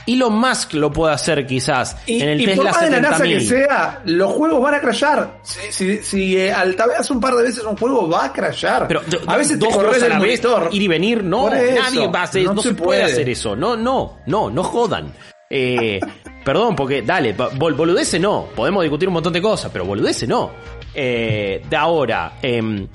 Elon 0.06 0.38
Musk 0.38 0.74
lo 0.74 0.90
puede 0.92 1.14
hacer 1.14 1.46
quizás 1.46 1.96
Y, 2.06 2.20
en 2.20 2.28
el 2.30 2.40
y 2.40 2.46
por 2.46 2.54
Tesla 2.56 2.70
más 2.72 2.80
de 2.82 2.90
la 2.90 3.00
NASA 3.00 3.22
que 3.24 3.38
70.000. 3.38 3.40
sea, 3.48 4.00
los 4.04 4.32
juegos 4.32 4.62
van 4.62 4.74
a 4.74 4.80
crashear. 4.80 5.38
Si, 5.42 5.60
si, 5.72 6.02
si 6.02 6.36
eh, 6.36 6.52
altaveas 6.52 7.10
un 7.10 7.20
par 7.20 7.34
de 7.34 7.42
veces 7.44 7.64
un 7.64 7.76
juego, 7.76 8.08
va 8.08 8.26
a 8.26 8.32
crashear. 8.32 8.86
Pero 8.88 9.00
a 9.26 9.36
veces 9.36 9.58
te 9.58 9.64
dos 9.64 9.74
corres 9.74 9.90
juegos 9.98 10.02
a 10.02 10.08
del 10.08 10.18
monitor. 10.18 10.68
ir 10.72 10.82
y 10.82 10.88
venir, 10.88 11.24
no, 11.24 11.42
Por 11.42 11.54
eso, 11.56 11.82
nadie 11.82 12.06
va 12.08 12.20
a 12.20 12.22
hacer, 12.24 12.44
no, 12.44 12.60
se, 12.62 12.74
puede. 12.74 13.02
hacer 13.02 13.28
eso, 13.28 13.54
no, 13.56 13.76
no, 13.76 14.18
no, 14.26 14.50
no 14.50 14.62
jodan. 14.62 15.12
Eh, 15.50 15.98
perdón, 16.44 16.74
porque 16.76 17.02
dale, 17.02 17.34
bol- 17.34 17.74
boludece 17.74 18.18
no, 18.18 18.48
podemos 18.54 18.82
discutir 18.82 19.08
un 19.08 19.14
montón 19.14 19.32
de 19.32 19.40
cosas, 19.42 19.70
pero 19.72 19.84
boludece 19.84 20.26
no. 20.26 20.50
Eh, 20.94 21.62
de 21.68 21.76
ahora, 21.76 22.34
em, 22.42 22.86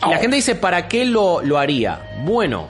la 0.00 0.08
Oh. 0.16 0.20
gente 0.20 0.36
dice, 0.36 0.54
¿para 0.54 0.86
qué 0.88 1.04
lo, 1.04 1.40
lo 1.42 1.58
haría? 1.58 2.00
Bueno, 2.24 2.68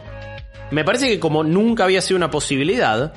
me 0.70 0.84
parece 0.84 1.08
que 1.08 1.18
como 1.20 1.42
nunca 1.44 1.84
había 1.84 2.00
sido 2.00 2.16
una 2.16 2.30
posibilidad, 2.30 3.12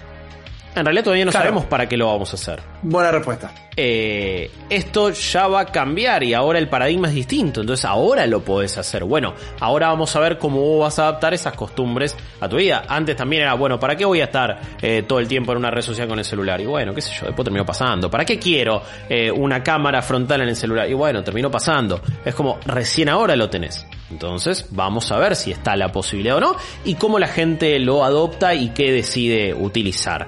en 0.73 0.85
realidad 0.85 1.03
todavía 1.03 1.25
no 1.25 1.31
Claro. 1.31 1.45
sabemos 1.47 1.65
para 1.65 1.89
qué 1.89 1.97
lo 1.97 2.07
vamos 2.07 2.31
a 2.31 2.35
hacer. 2.35 2.61
Buena 2.81 3.11
respuesta. 3.11 3.51
eh, 3.75 4.49
esto 4.69 5.09
ya 5.11 5.47
va 5.47 5.61
a 5.61 5.65
cambiar 5.65 6.23
y 6.23 6.33
ahora 6.33 6.59
el 6.59 6.67
paradigma 6.69 7.07
es 7.09 7.13
distinto, 7.13 7.61
entonces 7.61 7.83
ahora 7.85 8.25
lo 8.27 8.41
podés 8.41 8.77
hacer. 8.77 9.03
Bueno, 9.05 9.33
ahora 9.59 9.87
vamos 9.87 10.15
a 10.15 10.19
ver 10.21 10.37
cómo 10.37 10.59
vos 10.61 10.79
vas 10.81 10.99
a 10.99 11.03
adaptar 11.09 11.33
esas 11.33 11.53
costumbres 11.53 12.15
a 12.39 12.47
tu 12.49 12.55
vida. 12.57 12.83
Antes 12.87 13.15
también 13.17 13.41
era, 13.43 13.53
bueno, 13.55 13.79
¿para 13.79 13.95
qué 13.97 14.05
voy 14.05 14.21
a 14.21 14.25
estar 14.25 14.59
eh, 14.81 15.03
todo 15.07 15.19
el 15.19 15.27
tiempo 15.27 15.51
en 15.53 15.57
una 15.59 15.71
red 15.71 15.81
social 15.81 16.07
con 16.07 16.19
el 16.19 16.25
celular? 16.25 16.59
Y 16.61 16.65
bueno, 16.65 16.93
qué 16.93 17.01
sé 17.01 17.11
yo, 17.19 17.25
después 17.27 17.43
terminó 17.45 17.65
pasando. 17.65 18.09
¿Para 18.09 18.23
qué 18.25 18.39
quiero 18.39 18.81
eh, 19.09 19.29
una 19.31 19.61
cámara 19.63 20.01
frontal 20.01 20.41
en 20.41 20.49
el 20.49 20.55
celular? 20.55 20.89
Y 20.89 20.93
bueno, 20.93 21.21
terminó 21.23 21.49
pasando. 21.51 22.01
Es 22.23 22.33
como, 22.35 22.59
recién 22.65 23.09
ahora 23.09 23.35
lo 23.35 23.49
tenés. 23.49 23.85
Entonces, 24.11 24.65
vamos 24.71 25.11
a 25.11 25.17
ver 25.17 25.35
si 25.35 25.51
está 25.51 25.75
la 25.75 25.91
posibilidad 25.91 26.37
o 26.37 26.39
no 26.39 26.55
y 26.83 26.95
cómo 26.95 27.17
la 27.17 27.27
gente 27.27 27.79
lo 27.79 28.03
adopta 28.03 28.53
y 28.53 28.69
qué 28.69 28.91
decide 28.91 29.53
utilizar. 29.53 30.27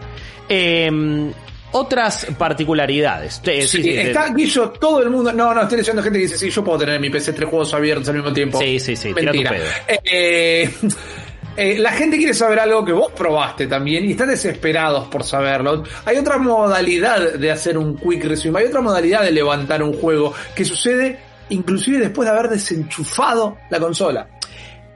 Em, 0.50 1.32
otras 1.74 2.28
particularidades. 2.38 3.42
Sí, 3.44 3.68
Sí, 3.68 3.90
está 3.98 4.30
Guillo, 4.34 4.70
todo 4.70 5.02
el 5.02 5.10
mundo. 5.10 5.34
No, 5.34 5.54
no, 5.54 5.64
estoy 5.64 5.80
leyendo 5.80 6.02
gente 6.02 6.20
que 6.20 6.24
dice, 6.24 6.38
sí, 6.38 6.50
yo 6.50 6.64
puedo 6.64 6.80
tener 6.80 6.96
en 6.96 7.02
mi 7.02 7.10
PC 7.10 7.34
tres 7.34 7.50
juegos 7.50 7.74
abiertos 7.74 8.10
al 8.10 8.16
mismo 8.16 8.32
tiempo. 8.32 8.60
Sí, 8.60 8.80
sí, 8.80 8.96
sí, 8.96 9.14
tira 9.14 9.32
tu 9.32 9.40
Mentira. 9.40 9.50
pedo. 9.52 10.00
Eh, 10.04 10.70
eh, 11.58 11.80
la 11.80 11.92
gente 11.92 12.18
quiere 12.18 12.34
saber 12.34 12.60
algo 12.60 12.86
que 12.86 12.92
vos 12.94 13.12
probaste 13.12 13.68
también 13.68 14.06
y 14.06 14.12
están 14.12 14.30
desesperados 14.30 15.08
por 15.08 15.24
saberlo. 15.24 15.84
Hay 16.06 16.18
otra 16.18 16.38
modalidad 16.38 17.34
de 17.34 17.52
hacer 17.52 17.78
un 17.78 17.98
quick 17.98 18.24
resume, 18.26 18.60
hay 18.60 18.66
otra 18.68 18.82
modalidad 18.82 19.24
de 19.24 19.32
levantar 19.32 19.82
un 19.82 19.94
juego 19.94 20.34
que 20.56 20.64
sucede 20.64 21.33
inclusive 21.50 22.00
después 22.00 22.28
de 22.28 22.38
haber 22.38 22.50
desenchufado 22.50 23.58
la 23.70 23.80
consola. 23.80 24.28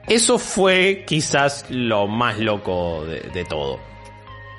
Eso 0.08 0.38
fue 0.38 1.04
quizás 1.06 1.66
lo 1.68 2.06
más 2.06 2.38
loco 2.38 3.04
de, 3.04 3.44
todo. 3.44 3.78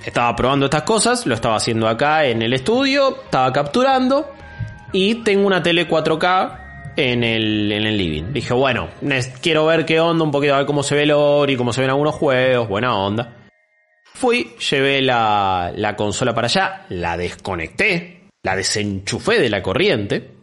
Estaba 0.05 0.35
probando 0.35 0.65
estas 0.65 0.83
cosas, 0.83 1.25
lo 1.25 1.33
estaba 1.33 1.55
haciendo 1.55 1.87
acá 1.87 2.25
en 2.25 2.43
el 2.43 2.53
estudio, 2.53 3.23
estaba 3.23 3.51
capturando 3.51 4.31
y 4.93 5.15
tengo 5.23 5.47
una 5.47 5.63
tele 5.63 5.89
4K 5.89 6.93
en 6.95 7.23
el, 7.23 7.71
en 7.71 7.83
el 7.83 7.97
living. 7.97 8.31
Dije, 8.31 8.53
bueno, 8.53 8.89
quiero 9.41 9.65
ver 9.65 9.85
qué 9.85 9.99
onda, 9.99 10.23
un 10.23 10.31
poquito 10.31 10.53
a 10.53 10.57
ver 10.57 10.67
cómo 10.67 10.83
se 10.83 10.93
ve 10.93 11.03
el 11.03 11.11
Ori, 11.11 11.57
cómo 11.57 11.73
se 11.73 11.81
ven 11.81 11.89
algunos 11.89 12.13
juegos, 12.13 12.69
buena 12.69 12.95
onda. 12.95 13.35
Fui, 14.13 14.55
llevé 14.69 15.01
la, 15.01 15.71
la 15.75 15.95
consola 15.95 16.35
para 16.35 16.45
allá, 16.45 16.85
la 16.89 17.17
desconecté, 17.17 18.27
la 18.43 18.55
desenchufé 18.55 19.39
de 19.39 19.49
la 19.49 19.63
corriente, 19.63 20.38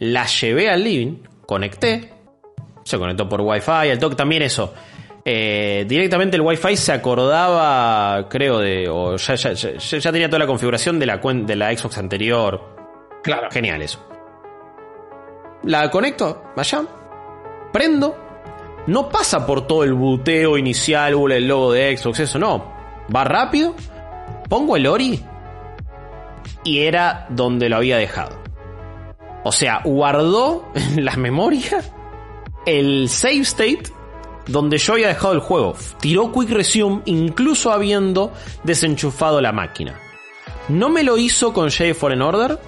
la 0.00 0.26
llevé 0.26 0.70
al 0.70 0.82
living, 0.84 1.16
conecté, 1.46 2.12
se 2.84 2.98
conectó 2.98 3.28
por 3.28 3.40
Wi-Fi, 3.40 3.90
al 3.90 3.98
toque 3.98 4.16
también 4.16 4.42
eso. 4.42 4.72
Eh, 5.24 5.84
directamente 5.86 6.36
el 6.36 6.42
Wi-Fi 6.42 6.76
se 6.76 6.92
acordaba, 6.92 8.28
creo, 8.30 8.58
de. 8.60 8.88
O 8.88 9.16
ya, 9.16 9.34
ya, 9.34 9.52
ya- 9.52 9.76
ya 9.98 10.12
tenía 10.12 10.28
toda 10.28 10.38
la 10.38 10.46
configuración 10.46 10.98
de 10.98 11.04
la, 11.06 11.20
cuen- 11.20 11.44
de 11.44 11.54
la 11.56 11.76
Xbox 11.76 11.98
anterior. 11.98 12.60
Claro. 13.22 13.50
Genial 13.50 13.82
eso. 13.82 14.04
La 15.64 15.90
conecto 15.90 16.44
allá, 16.56 16.82
prendo. 17.72 18.16
No 18.86 19.08
pasa 19.10 19.44
por 19.44 19.66
todo 19.66 19.84
el 19.84 19.92
buteo 19.92 20.56
inicial, 20.56 21.12
el 21.32 21.46
logo 21.46 21.72
de 21.72 21.94
Xbox, 21.94 22.20
eso 22.20 22.38
no. 22.38 22.72
Va 23.14 23.24
rápido, 23.24 23.74
pongo 24.48 24.76
el 24.76 24.86
Ori 24.86 25.22
y 26.64 26.78
era 26.78 27.26
donde 27.28 27.68
lo 27.68 27.76
había 27.76 27.98
dejado. 27.98 28.38
O 29.48 29.52
sea, 29.52 29.80
guardó 29.82 30.70
en 30.74 31.06
la 31.06 31.16
memoria 31.16 31.82
el 32.66 33.08
save 33.08 33.40
state 33.40 33.82
donde 34.46 34.76
yo 34.76 34.92
había 34.92 35.08
dejado 35.08 35.32
el 35.32 35.40
juego. 35.40 35.74
Tiró 36.00 36.30
Quick 36.30 36.50
Resume 36.50 37.00
incluso 37.06 37.72
habiendo 37.72 38.30
desenchufado 38.64 39.40
la 39.40 39.52
máquina. 39.52 39.98
No 40.68 40.90
me 40.90 41.02
lo 41.02 41.16
hizo 41.16 41.54
con 41.54 41.70
Jedi 41.70 41.94
Fallen 41.94 42.20
Order, 42.20 42.58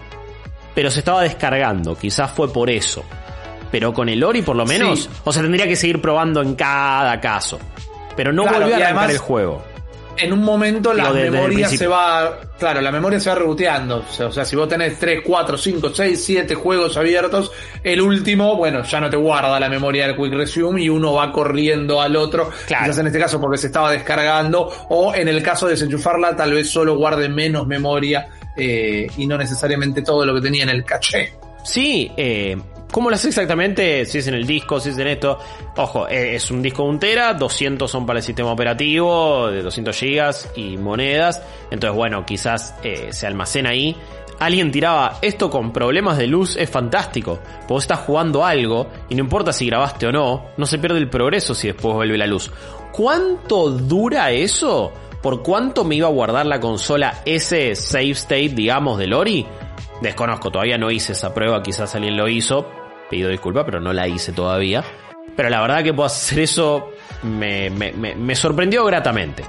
pero 0.75 0.91
se 0.91 1.01
estaba 1.01 1.21
descargando. 1.23 1.95
Quizás 1.99 2.31
fue 2.31 2.51
por 2.51 2.71
eso. 2.71 3.05
Pero 3.71 3.93
con 3.93 4.09
el 4.09 4.25
Ori 4.25 4.41
por 4.41 4.57
lo 4.57 4.65
menos, 4.65 5.01
Sí. 5.03 5.09
o 5.25 5.33
sea, 5.35 5.43
tendría 5.43 5.67
que 5.69 5.77
seguir 5.77 6.01
probando 6.01 6.41
en 6.41 6.55
cada 6.55 7.21
caso. 7.21 7.59
Pero 8.17 8.33
no 8.33 8.43
Claro, 8.45 8.61
volvió 8.61 8.75
a 8.75 8.77
arrancar 8.79 8.97
además- 9.05 9.13
el 9.13 9.19
juego. 9.19 9.63
En 10.17 10.33
un 10.33 10.43
momento 10.43 10.93
la 10.93 11.13
de- 11.13 11.31
memoria 11.31 11.69
se 11.69 11.87
va, 11.87 12.39
claro, 12.59 12.81
la 12.81 12.91
memoria 12.93 13.19
se 13.21 13.29
va 13.31 13.37
reboteando. 13.37 14.05
O 14.09 14.13
sea, 14.13 14.27
o 14.27 14.33
sea, 14.33 14.45
si 14.45 14.57
vos 14.57 14.69
tenés 14.69 14.99
3, 14.99 15.21
4, 15.25 15.57
5, 15.57 15.91
6, 15.95 16.25
7 16.25 16.55
juegos 16.55 16.97
abiertos, 16.97 17.51
el 17.83 18.01
último, 18.01 18.57
bueno, 18.57 18.83
ya 18.83 19.01
no 19.01 19.09
te 19.11 19.17
guarda 19.17 19.59
la 19.59 19.69
memoria 19.69 20.07
del 20.07 20.17
Quick 20.17 20.35
Resume 20.35 20.83
y 20.83 20.89
uno 20.89 21.15
va 21.15 21.33
corriendo 21.33 22.01
al 22.01 22.17
otro. 22.17 22.51
Claro. 22.67 22.85
Quizás 22.85 22.99
en 22.99 23.07
este 23.07 23.19
caso 23.19 23.41
porque 23.41 23.59
se 23.59 23.69
estaba 23.69 23.91
descargando, 23.93 24.71
o 24.91 25.15
en 25.15 25.29
el 25.29 25.43
caso 25.43 25.67
de 25.67 25.73
desenchufarla, 25.73 26.37
tal 26.37 26.53
vez 26.53 26.69
solo 26.71 26.97
guarde 26.97 27.29
menos 27.29 27.67
memoria 27.67 28.29
eh, 28.57 29.07
y 29.17 29.27
no 29.27 29.39
necesariamente 29.39 30.03
todo 30.03 30.25
lo 30.27 30.35
que 30.35 30.41
tenía 30.41 30.65
en 30.65 30.71
el 30.71 30.85
caché. 30.85 31.35
Sí, 31.65 32.11
eh, 32.17 32.57
¿cómo 32.91 33.11
lo 33.11 33.17
hace 33.17 33.29
exactamente? 33.29 34.05
Si 34.07 34.19
es 34.19 34.27
en 34.27 34.35
el 34.35 34.47
disco, 34.47 34.81
si 34.81 34.91
es 34.91 34.99
en 34.99 35.09
esto. 35.09 35.39
Ojo, 35.77 36.09
eh, 36.09 36.35
es 36.35 36.51
un 36.51 36.63
disco 36.63 36.83
de 36.85 36.89
un 36.89 36.99
tera, 36.99 37.35
200 37.35 37.91
son 37.91 38.07
para 38.07 38.19
el 38.19 38.25
sistema 38.25 38.53
operativo, 38.53 39.49
de 39.51 39.63
200 39.63 39.97
gigas 39.97 40.51
y 40.57 40.77
monedas. 40.77 41.43
Entonces, 41.71 41.97
bueno, 41.97 42.25
quizás 42.25 42.75
eh, 42.83 43.09
se 43.13 43.27
almacena 43.27 43.71
ahí. 43.71 43.97
Alguien 44.39 44.71
tiraba, 44.71 45.19
esto 45.21 45.51
con 45.51 45.71
problemas 45.71 46.17
de 46.17 46.27
luz 46.27 46.57
es 46.57 46.71
fantástico. 46.71 47.39
Porque 47.43 47.75
vos 47.75 47.85
estás 47.85 48.01
jugando 48.01 48.45
algo 48.45 48.89
y 49.09 49.15
no 49.15 49.21
importa 49.21 49.53
si 49.53 49.67
grabaste 49.67 50.07
o 50.07 50.13
no, 50.13 50.47
no 50.57 50.67
se 50.67 50.79
pierde 50.79 50.99
el 50.99 51.11
progreso 51.11 51.55
si 51.55 51.69
después 51.69 51.95
vuelve 51.95 52.17
la 52.17 52.27
luz. 52.27 52.51
¿Cuánto 52.93 53.71
dura 53.71 54.31
eso? 54.31 54.93
¿Por 55.23 55.43
cuánto 55.43 55.85
me 55.85 55.97
iba 55.97 56.09
a 56.09 56.11
guardar 56.11 56.47
la 56.47 56.59
consola 56.61 57.21
ese 57.27 57.75
save 57.75 58.11
state, 58.13 58.49
digamos, 58.51 58.99
de 58.99 59.07
Lori? 59.07 59.47
Desconozco, 60.01 60.51
todavía 60.51 60.79
no 60.79 60.91
hice 60.91 61.13
esa 61.13 61.35
prueba, 61.35 61.63
quizás 61.63 61.95
alguien 61.95 62.17
lo 62.17 62.27
hizo. 62.27 62.67
Pido 63.11 63.29
disculpas, 63.29 63.65
pero 63.65 63.81
no 63.81 63.93
la 63.93 64.07
hice 64.09 64.33
todavía. 64.33 64.83
Pero 65.37 65.51
la 65.51 65.61
verdad 65.61 65.83
que 65.83 65.93
puedo 65.93 66.07
hacer 66.07 66.39
eso 66.41 66.91
me- 67.23 67.69
me- 67.71 67.93
me 68.15 68.35
sorprendió 68.37 68.85
gratamente. 68.85 69.45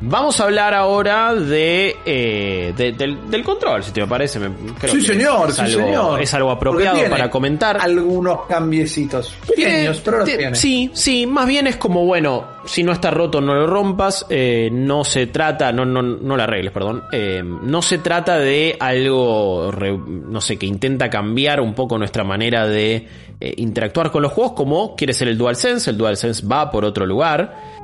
Vamos 0.00 0.38
a 0.40 0.44
hablar 0.44 0.74
ahora 0.74 1.34
de, 1.34 1.96
eh, 2.06 2.72
de- 2.76 2.92
del, 2.92 3.28
del 3.28 3.42
control, 3.42 3.82
si 3.82 3.90
te 3.90 4.06
parece. 4.06 4.38
Me- 4.38 4.50
creo 4.78 4.92
sí, 4.94 5.00
que 5.00 5.06
señor, 5.06 5.48
es 5.50 5.56
sí, 5.56 5.60
algo, 5.62 5.80
señor. 5.86 6.22
Es 6.22 6.34
algo 6.34 6.50
apropiado 6.52 7.00
para 7.10 7.28
comentar. 7.28 7.78
Algunos 7.80 8.46
cambiecitos. 8.46 9.34
Pequeños, 9.48 10.00
pero 10.04 10.18
los 10.18 10.28
ti- 10.28 10.36
tiene. 10.36 10.54
Sí, 10.54 10.90
sí, 10.94 11.26
más 11.26 11.46
bien 11.48 11.66
es 11.66 11.76
como, 11.76 12.04
bueno, 12.06 12.44
si 12.64 12.84
no 12.84 12.92
está 12.92 13.10
roto 13.10 13.40
no 13.40 13.54
lo 13.54 13.66
rompas, 13.66 14.24
eh, 14.30 14.68
no 14.72 15.02
se 15.02 15.26
trata, 15.26 15.72
no, 15.72 15.84
no, 15.84 16.00
no 16.02 16.36
lo 16.36 16.42
arregles, 16.44 16.72
perdón, 16.72 17.02
eh, 17.12 17.42
no 17.42 17.82
se 17.82 17.98
trata 17.98 18.38
de 18.38 18.76
algo, 18.78 19.72
re- 19.72 19.98
no 19.98 20.40
sé, 20.40 20.56
que 20.58 20.66
intenta 20.66 21.10
cambiar 21.10 21.60
un 21.60 21.74
poco 21.74 21.98
nuestra 21.98 22.22
manera 22.22 22.68
de 22.68 23.08
eh, 23.40 23.54
interactuar 23.56 24.10
con 24.10 24.22
los 24.22 24.32
juegos, 24.32 24.52
como 24.52 24.94
quiere 24.96 25.12
ser 25.12 25.28
el 25.28 25.38
DualSense, 25.38 25.90
el 25.90 25.98
DualSense 25.98 26.46
va 26.46 26.70
por 26.70 26.84
otro 26.84 27.04
lugar. 27.06 27.77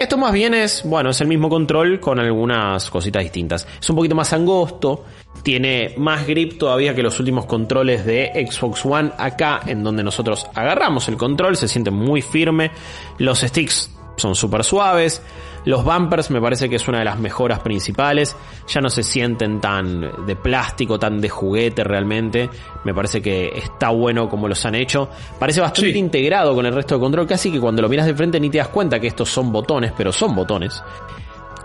Esto 0.00 0.16
más 0.16 0.32
bien 0.32 0.54
es, 0.54 0.82
bueno, 0.82 1.10
es 1.10 1.20
el 1.20 1.28
mismo 1.28 1.50
control 1.50 2.00
con 2.00 2.18
algunas 2.18 2.88
cositas 2.88 3.22
distintas. 3.22 3.68
Es 3.78 3.90
un 3.90 3.96
poquito 3.96 4.14
más 4.14 4.32
angosto, 4.32 5.04
tiene 5.42 5.92
más 5.98 6.26
grip 6.26 6.58
todavía 6.58 6.94
que 6.94 7.02
los 7.02 7.20
últimos 7.20 7.44
controles 7.44 8.06
de 8.06 8.32
Xbox 8.50 8.86
One 8.86 9.12
acá, 9.18 9.60
en 9.66 9.84
donde 9.84 10.02
nosotros 10.02 10.46
agarramos 10.54 11.06
el 11.08 11.18
control, 11.18 11.54
se 11.54 11.68
siente 11.68 11.90
muy 11.90 12.22
firme, 12.22 12.70
los 13.18 13.40
sticks 13.40 13.90
son 14.16 14.34
súper 14.34 14.64
suaves, 14.64 15.20
los 15.64 15.84
bumpers 15.84 16.30
me 16.30 16.40
parece 16.40 16.68
que 16.68 16.76
es 16.76 16.88
una 16.88 16.98
de 17.00 17.04
las 17.04 17.18
mejoras 17.18 17.58
principales, 17.60 18.36
ya 18.68 18.80
no 18.80 18.88
se 18.90 19.02
sienten 19.02 19.60
tan 19.60 20.26
de 20.26 20.36
plástico, 20.36 20.98
tan 20.98 21.20
de 21.20 21.28
juguete 21.28 21.84
realmente, 21.84 22.48
me 22.84 22.94
parece 22.94 23.20
que 23.20 23.48
está 23.56 23.90
bueno 23.90 24.28
como 24.28 24.48
los 24.48 24.64
han 24.64 24.74
hecho, 24.74 25.08
parece 25.38 25.60
bastante 25.60 25.92
Sí. 25.92 25.98
integrado 25.98 26.54
con 26.54 26.66
el 26.66 26.74
resto 26.74 26.94
del 26.94 27.02
control, 27.02 27.26
casi 27.26 27.50
que 27.52 27.60
cuando 27.60 27.82
lo 27.82 27.88
miras 27.88 28.06
de 28.06 28.14
frente 28.14 28.40
ni 28.40 28.48
te 28.50 28.58
das 28.58 28.68
cuenta 28.68 28.98
que 29.00 29.06
estos 29.08 29.28
son 29.28 29.52
botones, 29.52 29.92
pero 29.96 30.12
son 30.12 30.34
botones. 30.34 30.82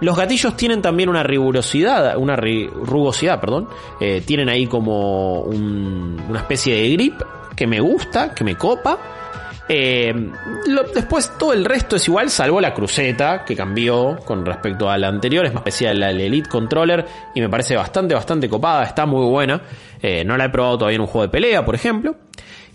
Los 0.02 0.18
gatillos 0.18 0.58
tienen 0.58 0.82
también 0.82 1.08
una 1.08 1.24
rigurosidad, 1.24 2.18
una 2.18 2.36
rugosidad, 2.36 3.40
perdón. 3.40 3.70
Eh, 4.02 4.22
tienen 4.26 4.50
ahí 4.50 4.68
como 4.68 5.40
un- 5.42 6.22
una 6.28 6.40
especie 6.40 6.76
de 6.76 6.90
grip 6.92 7.22
que 7.56 7.66
me 7.66 7.80
gusta, 7.80 8.34
que 8.36 8.44
me 8.44 8.56
copa. 8.58 8.98
Eh, 9.68 10.14
después 10.94 11.32
todo 11.40 11.54
el 11.54 11.66
resto 11.66 11.96
es 11.96 12.08
igual, 12.08 12.30
salvo 12.30 12.62
la 12.62 12.74
cruceta 12.74 13.44
que 13.44 13.56
cambió 13.56 14.18
con 14.24 14.46
respecto 14.46 14.90
a 14.90 14.98
la 14.98 15.08
anterior. 15.08 15.46
Es 15.46 15.54
más 15.54 15.62
especial 15.62 16.00
la 16.00 16.12
Elite 16.12 16.50
Controller 16.50 17.06
y 17.34 17.42
me 17.42 17.50
parece 17.50 17.76
bastante, 17.76 18.14
bastante 18.14 18.50
copada. 18.50 18.84
Está 18.84 19.06
muy 19.06 19.26
buena. 19.26 19.62
Eh, 20.02 20.24
no 20.24 20.38
la 20.38 20.46
he 20.46 20.50
probado 20.50 20.78
todavía 20.80 20.96
en 20.96 21.02
un 21.02 21.08
juego 21.08 21.24
de 21.24 21.30
pelea, 21.30 21.66
por 21.66 21.76
ejemplo. 21.76 22.16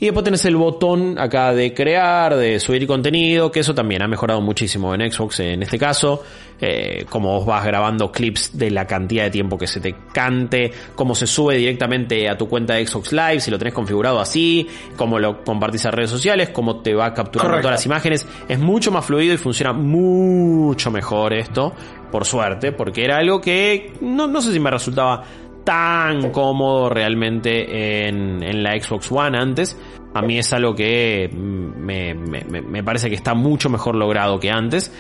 Y 0.01 0.07
después 0.07 0.25
tenés 0.25 0.43
el 0.47 0.57
botón 0.57 1.19
acá 1.19 1.53
de 1.53 1.75
crear, 1.75 2.35
de 2.35 2.59
subir 2.59 2.87
contenido, 2.87 3.53
que 3.53 3.61
eso 3.61 3.75
también 3.75 4.01
ha 4.01 4.09
mejorado 4.09 4.41
muchísimo 4.41 4.95
en 4.95 5.13
Xbox 5.13 5.41
en 5.41 5.63
este 5.63 5.79
caso. 5.79 6.23
Eh, 6.59 7.05
como 7.09 7.35
vos 7.35 7.47
vas 7.47 7.65
grabando 7.65 8.11
clips 8.11 8.57
de 8.57 8.71
la 8.71 8.87
cantidad 8.87 9.25
de 9.25 9.31
tiempo 9.31 9.59
que 9.59 9.67
se 9.67 9.79
te 9.79 9.95
cante, 10.13 10.73
cómo 10.95 11.15
se 11.15 11.27
sube 11.27 11.57
directamente 11.57 12.29
a 12.31 12.37
tu 12.37 12.49
cuenta 12.49 12.75
de 12.75 12.87
Xbox 12.87 13.13
Live, 13.13 13.41
si 13.41 13.51
lo 13.51 13.59
tenés 13.59 13.75
configurado 13.75 14.21
así, 14.21 14.67
cómo 14.97 15.19
lo 15.19 15.45
compartís 15.45 15.85
a 15.85 15.91
redes 15.91 16.11
sociales, 16.11 16.49
cómo 16.49 16.81
te 16.81 16.95
va 16.95 17.13
capturando 17.13 17.51
Correcto. 17.51 17.69
todas 17.69 17.79
las 17.81 17.87
imágenes. 17.87 18.27
Es 18.49 18.59
mucho 18.59 18.91
más 18.91 19.05
fluido 19.05 19.35
y 19.35 19.37
funciona 19.37 19.75
mucho 19.75 20.91
mejor 20.91 21.35
esto, 21.35 21.75
por 22.11 22.25
suerte, 22.25 22.73
porque 22.73 23.05
era 23.05 23.19
algo 23.19 23.41
que 23.41 23.93
no, 24.01 24.27
no 24.27 24.41
sé 24.41 24.53
si 24.53 24.61
me 24.61 24.71
resultaba 24.71 25.25
tan 25.65 26.31
cómodo 26.31 26.89
realmente 26.89 28.07
en, 28.09 28.43
en 28.43 28.63
la 28.63 28.81
Xbox 28.81 29.11
One 29.13 29.39
antes. 29.39 29.77
A 30.15 30.23
mí 30.23 30.39
es 30.39 30.53
algo 30.53 30.75
que 30.75 31.29
mm, 31.33 31.79
me, 31.81 32.15
me- 32.15 32.45
me- 32.45 32.63
me 32.63 32.83
parece 32.83 33.09
que 33.09 33.15
está 33.15 33.35
mucho 33.35 33.71
mejor 33.71 33.95
logrado 33.95 34.39
que 34.41 34.51
antes. 34.51 34.93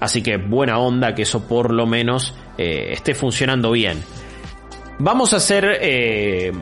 Así 0.00 0.22
que 0.22 0.36
buena 0.36 0.78
onda 0.78 1.14
que 1.14 1.22
eso 1.22 1.48
por 1.48 1.72
lo 1.72 1.86
menos 1.86 2.34
eh, 2.56 2.90
esté 2.92 3.14
funcionando 3.14 3.72
bien. 3.72 3.98
Vamos 5.00 5.32
a 5.32 5.36
hacer, 5.36 5.78
eh, 5.80 6.52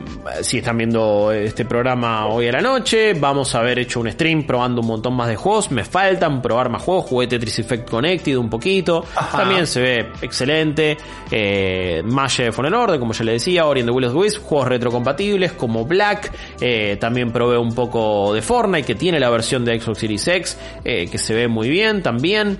si 0.41 0.59
están 0.59 0.77
viendo 0.77 1.31
este 1.31 1.65
programa 1.65 2.27
hoy 2.27 2.47
a 2.47 2.51
la 2.51 2.61
noche, 2.61 3.15
vamos 3.15 3.55
a 3.55 3.61
haber 3.61 3.79
hecho 3.79 3.99
un 3.99 4.11
stream 4.11 4.45
probando 4.45 4.81
un 4.81 4.87
montón 4.87 5.15
más 5.15 5.27
de 5.27 5.35
juegos. 5.35 5.71
Me 5.71 5.83
faltan 5.83 6.39
probar 6.39 6.69
más 6.69 6.83
juegos. 6.83 7.05
Jugué 7.05 7.25
Tetris 7.25 7.57
Effect 7.57 7.89
Connected 7.89 8.37
un 8.37 8.47
poquito. 8.47 9.03
Ajá. 9.15 9.39
También 9.39 9.65
se 9.65 9.81
ve 9.81 10.07
excelente. 10.21 10.97
Eh, 11.31 12.03
de 12.05 12.51
Fallen 12.51 12.75
Order, 12.75 12.99
como 12.99 13.13
ya 13.13 13.23
le 13.23 13.31
decía, 13.33 13.65
Ori 13.65 13.81
and 13.81 13.89
the 13.89 13.95
Will 13.95 14.05
of 14.05 14.13
the 14.13 14.19
Wisps, 14.19 14.39
juegos 14.43 14.67
retrocompatibles 14.67 15.53
como 15.53 15.85
Black. 15.85 16.31
Eh, 16.61 16.97
también 16.99 17.31
probé 17.31 17.57
un 17.57 17.73
poco 17.73 18.35
de 18.35 18.43
Fortnite, 18.43 18.85
que 18.85 18.93
tiene 18.93 19.19
la 19.19 19.31
versión 19.31 19.65
de 19.65 19.79
Xbox 19.79 19.97
Series 19.97 20.27
X, 20.27 20.57
eh, 20.83 21.07
que 21.09 21.17
se 21.17 21.33
ve 21.33 21.47
muy 21.47 21.69
bien 21.69 22.03
también. 22.03 22.59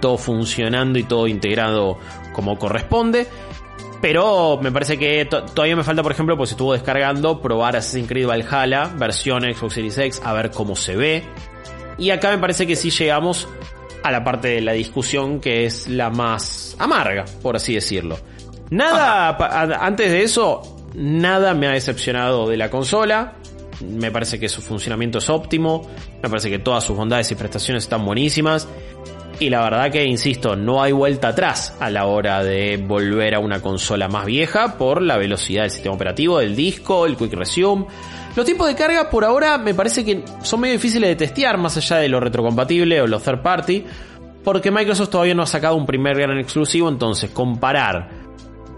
Todo 0.00 0.18
funcionando 0.18 0.98
y 0.98 1.04
todo 1.04 1.26
integrado 1.28 1.96
como 2.34 2.58
corresponde. 2.58 3.26
Pero 4.02 4.58
me 4.60 4.70
parece 4.70 4.98
que 4.98 5.24
to- 5.24 5.44
todavía 5.44 5.76
me 5.76 5.84
falta, 5.84 6.02
por 6.02 6.12
ejemplo, 6.12 6.36
pues 6.36 6.50
estuvo 6.50 6.74
descargando, 6.74 7.40
probar 7.40 7.76
Assassin's 7.76 8.08
Creed 8.08 8.26
Valhalla, 8.26 8.90
versión 8.96 9.42
Xbox 9.44 9.72
Series 9.74 9.96
X, 9.96 10.20
a 10.24 10.32
ver 10.34 10.50
cómo 10.50 10.76
se 10.76 10.96
ve. 10.96 11.22
Y 11.98 12.10
acá 12.10 12.30
me 12.30 12.38
parece 12.38 12.66
que 12.66 12.76
sí 12.76 12.90
llegamos 12.90 13.48
a 14.02 14.10
la 14.10 14.24
parte 14.24 14.48
de 14.48 14.60
la 14.60 14.72
discusión 14.72 15.40
que 15.40 15.64
es 15.64 15.86
la 15.88 16.10
más 16.10 16.74
amarga, 16.78 17.24
por 17.42 17.54
así 17.56 17.74
decirlo. 17.74 18.18
Nada, 18.70 19.36
antes 19.80 20.10
de 20.10 20.22
eso, 20.24 20.62
nada 20.94 21.54
me 21.54 21.68
ha 21.68 21.70
decepcionado 21.72 22.48
de 22.48 22.56
la 22.56 22.70
consola. 22.70 23.34
Me 23.86 24.10
parece 24.10 24.38
que 24.40 24.48
su 24.48 24.62
funcionamiento 24.62 25.18
es 25.18 25.28
óptimo. 25.30 25.88
Me 26.22 26.28
parece 26.28 26.50
que 26.50 26.58
todas 26.58 26.82
sus 26.84 26.96
bondades 26.96 27.30
y 27.30 27.34
prestaciones 27.34 27.84
están 27.84 28.04
buenísimas. 28.04 28.66
Y 29.40 29.50
la 29.50 29.62
verdad 29.62 29.90
que, 29.90 30.04
insisto, 30.04 30.54
no 30.54 30.82
hay 30.82 30.92
vuelta 30.92 31.28
atrás 31.28 31.76
a 31.80 31.90
la 31.90 32.06
hora 32.06 32.44
de 32.44 32.76
volver 32.76 33.34
a 33.34 33.40
una 33.40 33.60
consola 33.60 34.08
más 34.08 34.24
vieja 34.26 34.78
por 34.78 35.02
la 35.02 35.16
velocidad 35.16 35.62
del 35.62 35.70
sistema 35.70 35.94
operativo, 35.94 36.38
del 36.38 36.54
disco, 36.54 37.06
el 37.06 37.16
Quick 37.16 37.32
Resume. 37.34 37.86
Los 38.36 38.46
tiempos 38.46 38.68
de 38.68 38.74
carga 38.76 39.10
por 39.10 39.24
ahora 39.24 39.58
me 39.58 39.74
parece 39.74 40.04
que 40.04 40.22
son 40.42 40.60
medio 40.60 40.74
difíciles 40.74 41.08
de 41.10 41.16
testear 41.16 41.58
más 41.58 41.76
allá 41.76 41.96
de 41.96 42.08
lo 42.08 42.20
retrocompatible 42.20 43.00
o 43.02 43.06
lo 43.06 43.18
third 43.20 43.42
party. 43.42 43.84
Porque 44.44 44.70
Microsoft 44.70 45.10
todavía 45.10 45.34
no 45.34 45.42
ha 45.42 45.46
sacado 45.46 45.76
un 45.76 45.86
primer 45.86 46.16
gran 46.18 46.38
exclusivo, 46.38 46.88
entonces 46.88 47.30
comparar 47.30 48.22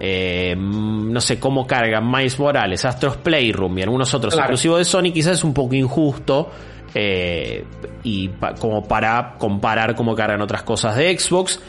eh, 0.00 0.54
mm, 0.56 1.12
no 1.12 1.20
sé 1.20 1.38
cómo 1.38 1.66
cargan 1.66 2.10
Miles 2.10 2.38
Morales, 2.38 2.84
Astros 2.84 3.16
Playroom 3.18 3.78
y 3.78 3.82
algunos 3.82 4.12
otros 4.12 4.34
Claro. 4.34 4.46
exclusivos 4.46 4.78
de 4.78 4.84
Sony, 4.84 5.12
quizás 5.12 5.34
es 5.34 5.44
un 5.44 5.54
poco 5.54 5.74
injusto. 5.74 6.50
Eh, 6.94 7.64
y 8.04 8.28
como 8.60 8.86
para 8.86 9.34
comparar 9.36 9.96
cómo 9.96 10.14
cargan 10.14 10.40
otras 10.40 10.62
cosas 10.62 10.96
de 10.96 11.18
Xbox. 11.18 11.60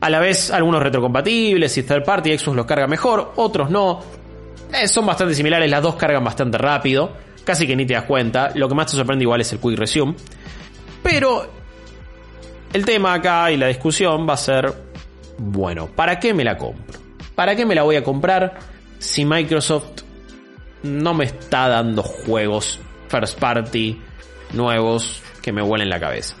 A 0.00 0.10
la 0.10 0.18
vez, 0.18 0.50
algunos 0.50 0.82
retrocompatibles 0.82 1.78
y 1.78 1.84
third 1.84 2.04
party, 2.04 2.36
Xbox 2.36 2.56
los 2.56 2.66
carga 2.66 2.88
mejor, 2.88 3.32
otros 3.36 3.70
no. 3.70 4.00
Eh, 4.72 4.88
son 4.88 5.06
bastante 5.06 5.34
similares, 5.34 5.70
las 5.70 5.82
dos 5.82 5.94
cargan 5.94 6.24
bastante 6.24 6.58
rápido. 6.58 7.12
Casi 7.44 7.66
que 7.66 7.76
ni 7.76 7.86
te 7.86 7.94
das 7.94 8.04
cuenta. 8.04 8.50
Lo 8.54 8.68
que 8.68 8.74
más 8.74 8.86
te 8.86 8.96
sorprende 8.96 9.24
igual 9.24 9.40
es 9.40 9.52
el 9.52 9.60
Quick 9.60 9.78
Resume. 9.78 10.14
Pero 11.02 11.48
el 12.72 12.84
tema 12.84 13.14
acá 13.14 13.50
y 13.50 13.56
la 13.56 13.66
discusión 13.66 14.26
va 14.28 14.34
a 14.34 14.36
ser, 14.36 14.72
bueno, 15.38 15.88
¿para 15.88 16.18
qué 16.18 16.32
me 16.32 16.44
la 16.44 16.56
compro? 16.56 17.00
¿Para 17.34 17.54
qué 17.56 17.66
me 17.66 17.74
la 17.74 17.82
voy 17.82 17.96
a 17.96 18.04
comprar 18.04 18.58
si 18.98 19.24
Microsoft 19.24 20.02
no 20.82 21.14
me 21.14 21.24
está 21.24 21.68
dando 21.68 22.02
juegos 22.02 22.80
first 23.08 23.38
party 23.38 24.00
nuevos 24.52 25.22
que 25.42 25.52
me 25.52 25.62
vuelen 25.62 25.88
la 25.88 26.00
cabeza? 26.00 26.36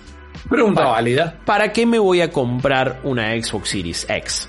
Pregunta 0.48 0.84
válida. 0.84 1.38
¿Para 1.44 1.72
qué 1.72 1.86
me 1.86 1.98
voy 1.98 2.20
a 2.20 2.30
comprar 2.30 3.00
una 3.04 3.30
Xbox 3.30 3.68
Series 3.70 4.06
X? 4.08 4.48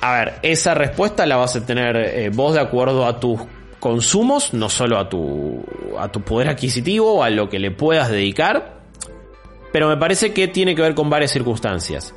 A 0.00 0.12
ver, 0.12 0.34
esa 0.42 0.74
respuesta 0.74 1.26
la 1.26 1.36
vas 1.36 1.56
a 1.56 1.64
tener 1.64 1.96
eh, 1.96 2.30
vos 2.32 2.54
de 2.54 2.60
acuerdo 2.60 3.06
a 3.06 3.18
tus 3.18 3.40
consumos, 3.80 4.52
no 4.52 4.68
solo 4.68 4.98
a 4.98 5.08
tu, 5.08 5.64
a 5.98 6.08
tu 6.08 6.22
poder 6.22 6.48
adquisitivo 6.48 7.14
o 7.14 7.22
a 7.22 7.30
lo 7.30 7.48
que 7.48 7.58
le 7.58 7.70
puedas 7.70 8.10
dedicar, 8.10 8.80
pero 9.72 9.88
me 9.88 9.96
parece 9.96 10.32
que 10.32 10.48
tiene 10.48 10.74
que 10.74 10.82
ver 10.82 10.94
con 10.94 11.10
varias 11.10 11.30
circunstancias. 11.30 12.14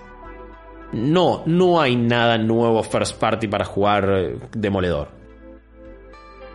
No, 0.92 1.44
no 1.46 1.80
hay 1.80 1.96
nada 1.96 2.38
nuevo 2.38 2.82
first 2.84 3.20
party 3.20 3.48
para 3.48 3.66
jugar 3.66 4.10
eh, 4.10 4.38
demoledor. 4.56 5.19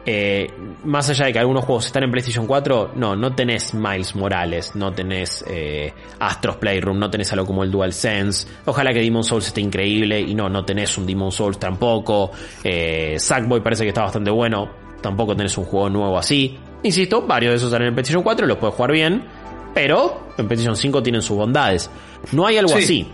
Eh, 0.07 0.51
más 0.85 1.09
allá 1.09 1.27
de 1.27 1.33
que 1.33 1.39
algunos 1.39 1.65
juegos 1.65 1.87
están 1.87 2.03
en 2.03 2.11
PlayStation 2.11 2.47
4, 2.47 2.93
no, 2.97 3.17
no 3.17 3.35
tenés 3.35 3.73
Miles 3.73 4.15
Morales, 4.15 4.77
no 4.77 4.93
tenés 4.93 5.43
eh, 5.49 5.95
Astros 6.21 6.57
Playroom, 6.57 6.99
no 6.99 7.11
tenés 7.11 7.33
algo 7.33 7.47
como 7.47 7.65
el 7.65 7.71
DualSense. 7.71 8.47
Ojalá 8.67 8.93
que 8.93 9.01
Demon 9.01 9.25
Souls 9.25 9.47
esté 9.47 9.63
increíble 9.63 10.21
y 10.21 10.35
no, 10.35 10.49
no 10.51 10.65
tenés 10.65 10.99
un 10.99 11.07
Demon 11.07 11.33
Souls 11.33 11.59
tampoco. 11.59 12.31
Eh, 12.63 13.17
Sackboy 13.19 13.63
parece 13.63 13.85
que 13.85 13.89
está 13.89 14.03
bastante 14.03 14.31
bueno, 14.31 14.69
tampoco 15.01 15.35
tenés 15.35 15.57
un 15.57 15.65
juego 15.65 15.89
nuevo 15.89 16.19
así. 16.19 16.59
Insisto, 16.83 17.23
varios 17.23 17.53
de 17.53 17.57
esos 17.57 17.73
están 17.73 17.87
en 17.87 17.95
PlayStation 17.95 18.23
4, 18.23 18.47
los 18.47 18.59
puedes 18.59 18.75
jugar 18.75 18.93
bien, 18.93 19.25
pero 19.73 20.29
en 20.37 20.47
PlayStation 20.47 20.77
5 20.77 21.03
tienen 21.03 21.23
sus 21.23 21.37
bondades. 21.39 21.91
No 22.33 22.47
hay 22.47 22.59
algo 22.59 22.73
Sí. 22.77 22.85
así. 22.85 23.09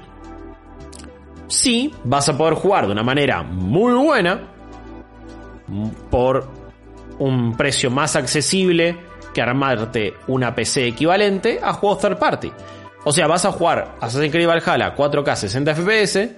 Sí, 1.47 1.95
vas 2.05 2.29
a 2.29 2.37
poder 2.37 2.55
jugar 2.55 2.87
de 2.87 2.93
una 2.93 3.03
manera 3.05 3.43
muy 3.45 3.93
buena 3.93 4.41
por 6.11 6.49
un 7.21 7.57
precio 7.57 7.91
más 7.91 8.17
accesible 8.17 8.99
que 9.33 9.41
armarte 9.41 10.15
una 10.27 10.55
PC 10.55 10.89
equivalente 10.89 11.61
a 11.63 11.73
juegos 11.73 12.01
third 12.01 12.19
party. 12.19 12.51
O 13.05 13.13
sea, 13.13 13.27
vas 13.27 13.45
a 13.45 13.53
jugar 13.53 13.95
Assassin's 14.01 14.33
Creed 14.33 14.49
Valhalla 14.49 14.95
4K 14.95 15.37
60 15.37 15.75
FPS 15.75 16.29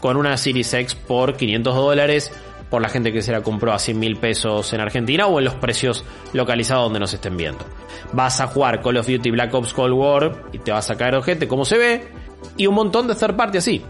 con 0.00 0.16
una 0.16 0.36
Series 0.36 0.72
X 0.72 0.94
por 0.94 1.36
500 1.36 1.74
dólares 1.74 2.32
por 2.70 2.80
la 2.80 2.88
gente 2.88 3.12
que 3.12 3.20
se 3.20 3.32
la 3.32 3.42
compró 3.42 3.72
a 3.72 3.78
100 3.78 3.98
mil 3.98 4.16
pesos 4.16 4.72
en 4.72 4.80
Argentina 4.80 5.26
o 5.26 5.38
en 5.38 5.44
los 5.46 5.54
precios 5.54 6.04
localizados 6.32 6.84
donde 6.84 7.00
nos 7.00 7.12
estén 7.12 7.36
viendo. 7.36 7.64
Vas 8.12 8.40
a 8.40 8.46
jugar 8.46 8.80
Call 8.80 8.96
of 8.98 9.08
Duty 9.08 9.30
Black 9.30 9.52
Ops 9.52 9.74
Cold 9.74 9.92
War 9.92 10.44
y 10.52 10.58
te 10.58 10.70
vas 10.70 10.88
a 10.90 10.96
caer 10.96 11.16
ojete 11.16 11.48
como 11.48 11.64
se 11.64 11.76
ve 11.76 12.08
y 12.56 12.66
un 12.66 12.74
montón 12.74 13.08
de 13.08 13.14
third 13.14 13.36
party 13.36 13.58
así. 13.58 13.82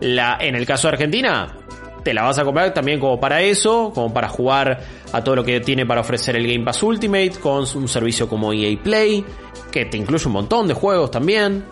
En 0.00 0.54
el 0.54 0.66
caso 0.66 0.88
de 0.88 0.94
Argentina, 0.94 1.56
te 2.04 2.14
la 2.14 2.22
vas 2.22 2.38
a 2.38 2.44
comprar 2.44 2.72
también 2.74 3.00
como 3.00 3.18
para 3.18 3.40
eso, 3.42 3.90
como 3.94 4.12
para 4.12 4.28
jugar 4.28 4.78
a 5.12 5.24
todo 5.24 5.36
lo 5.36 5.44
que 5.44 5.60
tiene 5.60 5.86
para 5.86 6.02
ofrecer 6.02 6.36
el 6.36 6.46
Game 6.46 6.64
Pass 6.64 6.82
Ultimate, 6.82 7.32
con 7.40 7.64
un 7.74 7.88
servicio 7.88 8.28
como 8.28 8.52
EA 8.52 8.78
Play, 8.80 9.24
que 9.72 9.86
te 9.86 9.96
incluye 9.96 10.26
un 10.26 10.34
montón 10.34 10.68
de 10.68 10.74
juegos 10.74 11.10
también. 11.10 11.64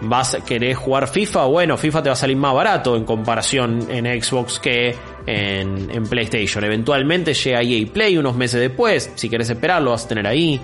Vas 0.00 0.34
a 0.34 0.44
querer 0.44 0.74
jugar 0.74 1.08
FIFA, 1.08 1.46
bueno, 1.46 1.76
FIFA 1.76 2.02
te 2.04 2.08
va 2.08 2.12
a 2.12 2.16
salir 2.16 2.36
más 2.36 2.54
barato 2.54 2.94
en 2.94 3.04
comparación 3.04 3.88
en 3.90 4.22
Xbox 4.22 4.60
que 4.60 4.94
en, 5.26 5.90
en 5.90 6.04
PlayStation. 6.04 6.62
Eventualmente 6.62 7.34
llega 7.34 7.60
EA 7.60 7.86
Play 7.92 8.16
unos 8.16 8.36
meses 8.36 8.60
después, 8.60 9.10
si 9.16 9.28
querés 9.28 9.50
esperarlo 9.50 9.90
vas 9.90 10.04
a 10.04 10.08
tener 10.08 10.26
ahí. 10.28 10.60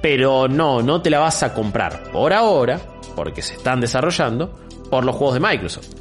Pero 0.00 0.48
no, 0.48 0.80
no 0.80 1.02
te 1.02 1.10
la 1.10 1.18
vas 1.18 1.42
a 1.42 1.52
comprar 1.52 2.04
por 2.10 2.32
ahora, 2.32 2.80
porque 3.14 3.42
se 3.42 3.52
están 3.52 3.82
desarrollando, 3.82 4.58
por 4.90 5.04
los 5.04 5.14
juegos 5.14 5.34
de 5.34 5.40
Microsoft. 5.40 5.99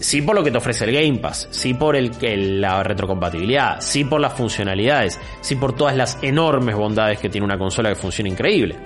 Sí, 0.00 0.22
por 0.22 0.34
lo 0.34 0.42
que 0.44 0.50
te 0.50 0.58
ofrece 0.58 0.84
el 0.84 0.92
Game 0.92 1.18
Pass, 1.18 1.48
sí 1.50 1.74
por 1.74 1.96
el- 1.96 2.60
la 2.60 2.82
retrocompatibilidad, 2.82 3.80
sí 3.80 4.04
por 4.04 4.20
las 4.20 4.32
funcionalidades, 4.34 5.18
sí 5.40 5.56
por 5.56 5.74
todas 5.74 5.96
las 5.96 6.18
enormes 6.22 6.76
bondades 6.76 7.18
que 7.18 7.28
tiene 7.28 7.44
una 7.44 7.58
consola 7.58 7.88
que 7.90 7.94
funciona 7.96 8.28
increíble. 8.30 8.76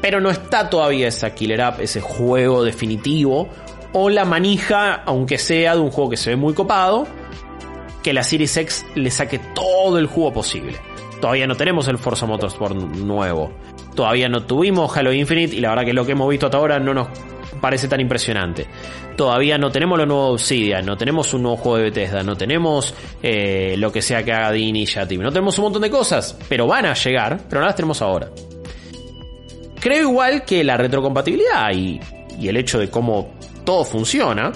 Pero 0.00 0.20
no 0.20 0.30
está 0.30 0.68
todavía 0.70 1.08
esa 1.08 1.34
killer 1.34 1.60
app, 1.62 1.80
ese 1.80 2.00
juego 2.00 2.62
definitivo, 2.62 3.48
o 3.92 4.10
la 4.10 4.24
manija, 4.24 5.02
aunque 5.06 5.38
sea 5.38 5.74
de 5.74 5.80
un 5.80 5.90
juego 5.90 6.10
que 6.10 6.16
se 6.16 6.30
ve 6.30 6.36
muy 6.36 6.52
copado, 6.54 7.06
que 8.02 8.12
la 8.12 8.22
Series 8.22 8.56
X 8.56 8.86
le 8.94 9.10
saque 9.10 9.40
todo 9.54 9.98
el 9.98 10.06
jugo 10.06 10.32
posible. 10.32 10.76
Todavía 11.20 11.46
no 11.46 11.56
tenemos 11.56 11.88
el 11.88 11.98
Forza 11.98 12.26
Motorsport 12.26 12.76
nuevo. 12.76 13.50
Todavía 13.94 14.28
no 14.28 14.42
tuvimos 14.44 14.94
Halo 14.96 15.12
Infinite 15.12 15.56
y 15.56 15.60
la 15.60 15.70
verdad 15.70 15.84
que 15.86 15.94
lo 15.94 16.04
que 16.04 16.12
hemos 16.12 16.28
visto 16.28 16.46
hasta 16.46 16.58
ahora 16.58 16.78
no 16.78 16.92
nos 16.92 17.08
parece 17.60 17.88
tan 17.88 18.00
impresionante. 18.00 18.66
Todavía 19.16 19.58
no 19.58 19.70
tenemos 19.70 19.98
lo 19.98 20.06
nuevo 20.06 20.26
de 20.28 20.32
Obsidian, 20.34 20.84
no 20.84 20.96
tenemos 20.96 21.32
un 21.34 21.42
nuevo 21.42 21.56
juego 21.56 21.78
de 21.78 21.84
Bethesda, 21.84 22.22
no 22.22 22.36
tenemos 22.36 22.94
eh, 23.22 23.74
lo 23.78 23.90
que 23.90 24.02
sea 24.02 24.22
que 24.22 24.32
haga 24.32 24.52
The 24.52 24.58
Initiative, 24.58 25.22
no 25.22 25.30
tenemos 25.30 25.58
un 25.58 25.64
montón 25.64 25.82
de 25.82 25.90
cosas, 25.90 26.36
pero 26.48 26.66
van 26.66 26.86
a 26.86 26.94
llegar, 26.94 27.38
pero 27.48 27.60
no 27.60 27.66
las 27.66 27.76
tenemos 27.76 28.02
ahora. 28.02 28.28
Creo 29.80 30.02
igual 30.02 30.44
que 30.44 30.64
la 30.64 30.76
retrocompatibilidad 30.76 31.72
y, 31.72 32.00
y 32.38 32.48
el 32.48 32.56
hecho 32.56 32.78
de 32.78 32.90
cómo 32.90 33.34
todo 33.64 33.84
funciona 33.84 34.52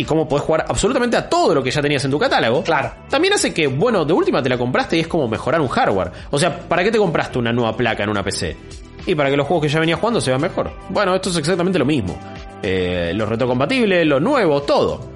y 0.00 0.04
cómo 0.04 0.26
podés 0.26 0.44
jugar 0.44 0.64
absolutamente 0.66 1.16
a 1.18 1.28
todo 1.28 1.54
lo 1.54 1.62
que 1.62 1.70
ya 1.70 1.82
tenías 1.82 2.02
en 2.06 2.10
tu 2.10 2.18
catálogo. 2.18 2.62
Claro. 2.62 2.90
También 3.10 3.34
hace 3.34 3.52
que, 3.52 3.66
bueno, 3.66 4.06
de 4.06 4.14
última 4.14 4.42
te 4.42 4.48
la 4.48 4.56
compraste 4.56 4.96
y 4.96 5.00
es 5.00 5.06
como 5.06 5.28
mejorar 5.28 5.60
un 5.60 5.68
hardware. 5.68 6.10
O 6.30 6.38
sea, 6.38 6.58
¿para 6.58 6.82
qué 6.82 6.90
te 6.90 6.96
compraste 6.96 7.38
una 7.38 7.52
nueva 7.52 7.76
placa 7.76 8.04
en 8.04 8.08
una 8.08 8.22
PC? 8.22 8.56
Y 9.06 9.14
para 9.14 9.30
que 9.30 9.36
los 9.36 9.46
juegos 9.46 9.66
que 9.66 9.72
ya 9.72 9.80
venías 9.80 9.98
jugando 9.98 10.20
se 10.20 10.30
vean 10.30 10.40
mejor. 10.40 10.70
Bueno, 10.88 11.14
esto 11.14 11.30
es 11.30 11.36
exactamente 11.36 11.78
lo 11.78 11.84
mismo. 11.84 12.18
Eh, 12.62 13.12
los 13.14 13.28
retrocompatibles, 13.28 14.06
lo 14.06 14.20
nuevo, 14.20 14.62
todo. 14.62 15.10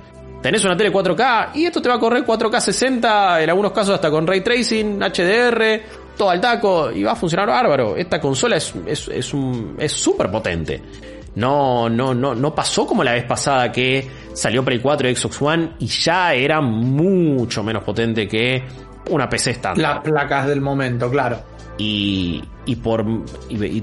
Tenés 0.44 0.62
una 0.64 0.76
tele 0.76 0.92
4K 0.92 1.50
y 1.54 1.64
esto 1.64 1.80
te 1.80 1.88
va 1.88 1.94
a 1.94 1.98
correr 1.98 2.22
4K 2.22 2.60
60, 2.60 3.42
en 3.42 3.48
algunos 3.48 3.72
casos 3.72 3.94
hasta 3.94 4.10
con 4.10 4.26
ray 4.26 4.42
tracing, 4.42 5.00
HDR, 5.00 5.80
todo 6.18 6.28
al 6.28 6.38
taco 6.38 6.92
y 6.92 7.02
va 7.02 7.12
a 7.12 7.16
funcionar 7.16 7.48
bárbaro. 7.48 7.96
Esta 7.96 8.20
consola 8.20 8.56
es 8.56 8.74
es 8.86 9.08
es 9.08 9.32
un 9.32 9.74
es 9.78 9.92
súper 9.92 10.30
potente. 10.30 10.82
No 11.36 11.88
no 11.88 12.14
no 12.14 12.34
no 12.34 12.54
pasó 12.54 12.86
como 12.86 13.02
la 13.02 13.12
vez 13.12 13.24
pasada 13.24 13.72
que 13.72 14.06
salió 14.34 14.62
Play 14.62 14.80
4 14.80 15.08
y 15.08 15.16
Xbox 15.16 15.40
One 15.40 15.70
y 15.78 15.86
ya 15.86 16.34
era 16.34 16.60
mucho 16.60 17.62
menos 17.62 17.82
potente 17.82 18.28
que 18.28 18.62
una 19.10 19.28
PC 19.28 19.52
estándar 19.52 19.94
Las 19.94 20.04
placas 20.04 20.46
del 20.46 20.60
momento, 20.60 21.10
claro. 21.10 21.53
Y, 21.76 22.42
y 22.66 22.76
por 22.76 23.04
y, 23.48 23.64
y- 23.64 23.82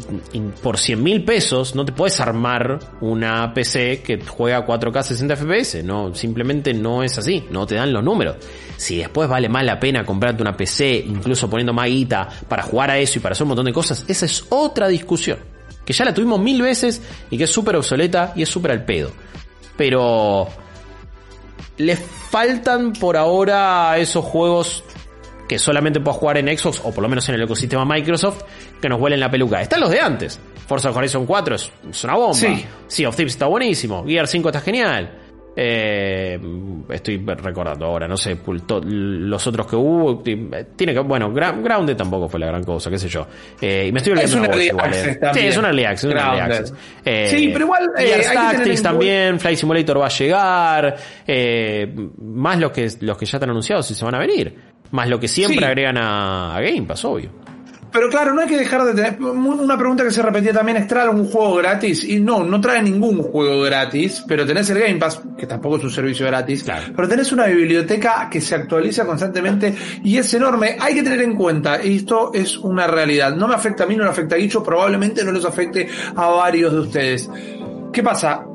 por 0.63 0.77
100 0.77 1.03
mil 1.03 1.25
pesos 1.25 1.75
no 1.75 1.83
te 1.83 1.91
puedes 1.91 2.19
armar 2.21 2.79
una 3.01 3.53
PC 3.53 4.01
que 4.01 4.21
juega 4.25 4.65
4K 4.65 5.03
60 5.03 5.35
FPS, 5.35 5.83
no, 5.83 6.15
simplemente 6.15 6.73
no 6.73 7.03
es 7.03 7.17
así, 7.17 7.45
no 7.51 7.65
te 7.67 7.75
dan 7.75 7.91
los 7.91 8.03
números. 8.03 8.37
Si 8.77 8.97
después 8.97 9.27
vale 9.27 9.49
más 9.49 9.65
la 9.65 9.79
pena 9.79 10.05
comprarte 10.05 10.41
una 10.41 10.55
PC, 10.55 11.03
incluso 11.05 11.49
poniendo 11.49 11.73
más 11.73 11.87
guita 11.87 12.27
para 12.47 12.63
jugar 12.63 12.91
a 12.91 12.97
eso 12.97 13.19
y 13.19 13.21
para 13.21 13.33
hacer 13.33 13.43
un 13.43 13.49
montón 13.49 13.65
de 13.65 13.73
cosas, 13.73 14.05
esa 14.07 14.25
es 14.25 14.45
otra 14.49 14.87
discusión. 14.87 15.37
Que 15.85 15.93
ya 15.93 16.05
la 16.05 16.13
tuvimos 16.13 16.39
mil 16.39 16.61
veces 16.61 17.01
y 17.29 17.37
que 17.37 17.43
es 17.43 17.49
súper 17.51 17.75
obsoleta 17.75 18.33
y 18.35 18.43
es 18.43 18.49
súper 18.49 18.71
al 18.71 18.85
pedo. 18.85 19.11
Pero 19.75 20.47
le 21.77 21.95
faltan 21.95 22.93
por 22.93 23.17
ahora 23.17 23.97
esos 23.97 24.23
juegos 24.23 24.83
que 25.51 25.59
solamente 25.59 25.99
puedas 25.99 26.17
jugar 26.17 26.37
en 26.37 26.57
Xbox 26.57 26.79
o 26.81 26.93
por 26.93 27.01
lo 27.01 27.09
menos 27.09 27.27
en 27.27 27.35
el 27.35 27.41
ecosistema 27.41 27.83
Microsoft 27.83 28.43
que 28.81 28.87
nos 28.87 29.01
huelen 29.01 29.19
la 29.19 29.29
peluca. 29.29 29.61
Están 29.61 29.81
los 29.81 29.89
de 29.89 29.99
antes. 29.99 30.39
Forza 30.65 30.91
Horizon 30.91 31.25
4 31.25 31.55
es, 31.55 31.69
es 31.89 32.03
una 32.05 32.13
bomba. 32.15 32.33
Sí. 32.33 32.65
Sea 32.87 33.09
of 33.09 33.17
Thieves 33.17 33.33
está 33.33 33.47
buenísimo. 33.47 34.05
Gear 34.05 34.27
5 34.27 34.47
está 34.47 34.61
genial. 34.61 35.11
Eh, 35.53 36.39
estoy 36.89 37.17
recordando 37.17 37.85
ahora, 37.85 38.07
no 38.07 38.15
sé, 38.15 38.37
los 38.85 39.47
otros 39.47 39.67
que 39.67 39.75
hubo. 39.75 40.19
Tiene 40.23 40.93
que, 40.93 40.99
bueno, 41.01 41.33
Grounded 41.33 41.97
tampoco 41.97 42.29
fue 42.29 42.39
la 42.39 42.45
gran 42.47 42.63
cosa, 42.63 42.89
qué 42.89 42.97
sé 42.97 43.09
yo. 43.09 43.27
Eh, 43.59 43.87
y 43.89 43.91
me 43.91 43.99
estoy 43.99 44.13
Es 44.13 44.33
olvidando 44.33 44.53
un 44.53 44.57
de 44.57 44.67
early 44.67 44.79
access 44.79 45.07
eh. 45.07 45.13
Sí, 45.13 45.19
también. 45.19 45.47
es 45.47 45.57
un 45.57 45.65
early 45.65 45.83
access. 45.83 46.03
es 46.05 46.11
un 46.13 46.17
early 46.17 46.39
access. 46.39 46.73
Eh, 47.03 47.27
Sí, 47.29 47.49
pero 47.51 47.65
igual, 47.65 47.89
Tactics 48.33 48.81
también, 48.81 49.37
Flight 49.37 49.57
Simulator 49.57 49.99
va 49.99 50.05
a 50.05 50.09
llegar. 50.09 50.95
más 52.21 52.57
los 52.57 52.71
que, 52.71 52.89
los 53.01 53.17
que 53.17 53.25
ya 53.25 53.37
están 53.37 53.49
anunciados 53.49 53.91
y 53.91 53.95
se 53.95 54.05
van 54.05 54.15
a 54.15 54.19
venir. 54.19 54.70
Más 54.91 55.07
lo 55.09 55.19
que 55.19 55.27
siempre 55.27 55.59
Sí. 55.59 55.63
agregan 55.65 55.97
a, 55.97 56.55
a 56.55 56.61
Game 56.61 56.83
Pass, 56.83 57.05
obvio. 57.05 57.41
Pero 57.93 58.07
claro, 58.09 58.33
no 58.33 58.39
hay 58.39 58.47
que 58.47 58.55
dejar 58.57 58.85
de 58.85 58.93
tener. 58.93 59.21
Una 59.21 59.77
pregunta 59.77 60.01
que 60.05 60.11
se 60.11 60.21
repetía 60.21 60.53
también 60.53 60.77
es: 60.77 60.87
¿trae 60.87 61.03
algún 61.03 61.25
juego 61.25 61.55
gratis? 61.55 62.05
Y 62.05 62.21
no, 62.21 62.41
no 62.41 62.61
trae 62.61 62.81
ningún 62.81 63.21
juego 63.21 63.59
gratis, 63.63 64.23
pero 64.25 64.45
tenés 64.45 64.69
el 64.69 64.79
Game 64.79 64.95
Pass, 64.95 65.21
que 65.37 65.45
tampoco 65.45 65.75
es 65.75 65.83
un 65.83 65.91
servicio 65.91 66.25
gratis. 66.25 66.63
Claro. 66.63 66.93
Pero 66.95 67.07
tenés 67.09 67.33
una 67.33 67.47
biblioteca 67.47 68.29
que 68.31 68.39
se 68.39 68.55
actualiza 68.55 69.05
constantemente 69.05 69.75
y 70.05 70.15
es 70.17 70.33
enorme. 70.33 70.77
Hay 70.79 70.93
que 70.95 71.03
tener 71.03 71.21
en 71.21 71.35
cuenta, 71.35 71.83
y 71.83 71.97
esto 71.97 72.31
es 72.33 72.57
una 72.57 72.87
realidad. 72.87 73.35
No 73.35 73.49
me 73.49 73.55
afecta 73.55 73.83
a 73.83 73.87
mí, 73.87 73.97
no 73.97 74.05
le 74.05 74.09
afecta 74.11 74.35
a 74.35 74.37
Guicho, 74.37 74.63
probablemente 74.63 75.25
no 75.25 75.33
les 75.33 75.43
afecte 75.43 75.89
a 76.15 76.27
varios 76.29 76.71
de 76.71 76.79
ustedes. 76.79 77.29
¿Qué 77.91 78.01
pasa? 78.01 78.45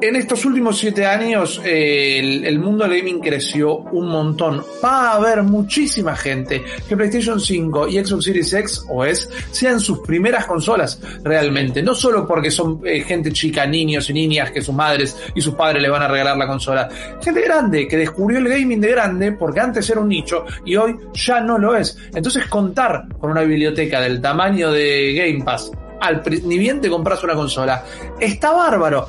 En 0.00 0.16
estos 0.16 0.44
últimos 0.44 0.76
siete 0.76 1.06
años 1.06 1.62
eh, 1.64 2.18
el, 2.18 2.44
el 2.44 2.58
mundo 2.58 2.84
del 2.84 2.98
gaming 2.98 3.20
creció 3.20 3.76
un 3.76 4.08
montón. 4.08 4.62
Va 4.84 5.10
a 5.10 5.14
haber 5.14 5.42
muchísima 5.44 6.16
gente 6.16 6.62
que 6.88 6.96
PlayStation 6.96 7.40
5 7.40 7.88
y 7.88 8.04
Xbox 8.04 8.24
Series 8.24 8.52
X 8.52 8.84
o 8.90 9.04
S 9.04 9.28
sean 9.50 9.78
sus 9.78 10.00
primeras 10.00 10.46
consolas 10.46 11.00
realmente. 11.22 11.82
No 11.82 11.94
solo 11.94 12.26
porque 12.26 12.50
son 12.50 12.80
eh, 12.84 13.02
gente 13.02 13.32
chica, 13.32 13.66
niños 13.66 14.10
y 14.10 14.12
niñas 14.12 14.50
que 14.50 14.60
sus 14.60 14.74
madres 14.74 15.16
y 15.34 15.40
sus 15.40 15.54
padres 15.54 15.80
le 15.80 15.88
van 15.88 16.02
a 16.02 16.08
regalar 16.08 16.36
la 16.36 16.46
consola. 16.46 16.88
Gente 17.22 17.40
grande 17.40 17.86
que 17.86 17.96
descubrió 17.96 18.40
el 18.40 18.48
gaming 18.48 18.80
de 18.80 18.90
grande 18.90 19.32
porque 19.32 19.60
antes 19.60 19.88
era 19.88 20.00
un 20.00 20.08
nicho 20.08 20.44
y 20.66 20.76
hoy 20.76 20.96
ya 21.14 21.40
no 21.40 21.56
lo 21.56 21.76
es. 21.76 21.96
Entonces 22.12 22.46
contar 22.48 23.06
con 23.18 23.30
una 23.30 23.42
biblioteca 23.42 24.00
del 24.00 24.20
tamaño 24.20 24.72
de 24.72 25.14
Game 25.14 25.44
Pass 25.44 25.70
al, 26.00 26.22
ni 26.44 26.58
bien 26.58 26.80
te 26.80 26.90
compras 26.90 27.22
una 27.24 27.34
consola. 27.34 27.82
Está 28.20 28.52
bárbaro. 28.52 29.08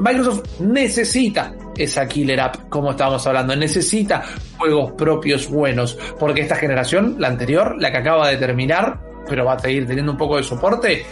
Microsoft 0.00 0.60
necesita 0.60 1.54
esa 1.76 2.08
killer 2.08 2.40
app, 2.40 2.68
como 2.68 2.90
estábamos 2.90 3.26
hablando, 3.26 3.54
necesita 3.54 4.22
juegos 4.58 4.92
propios 4.92 5.48
buenos, 5.48 5.96
porque 6.18 6.40
esta 6.40 6.56
generación, 6.56 7.16
la 7.18 7.28
anterior, 7.28 7.76
la 7.78 7.90
que 7.90 7.98
acaba 7.98 8.28
de 8.28 8.36
terminar, 8.36 8.98
pero 9.28 9.44
va 9.44 9.54
a 9.54 9.58
seguir 9.58 9.86
teniendo 9.86 10.12
un 10.12 10.18
poco 10.18 10.38
de 10.38 10.42
soporte, 10.42 11.04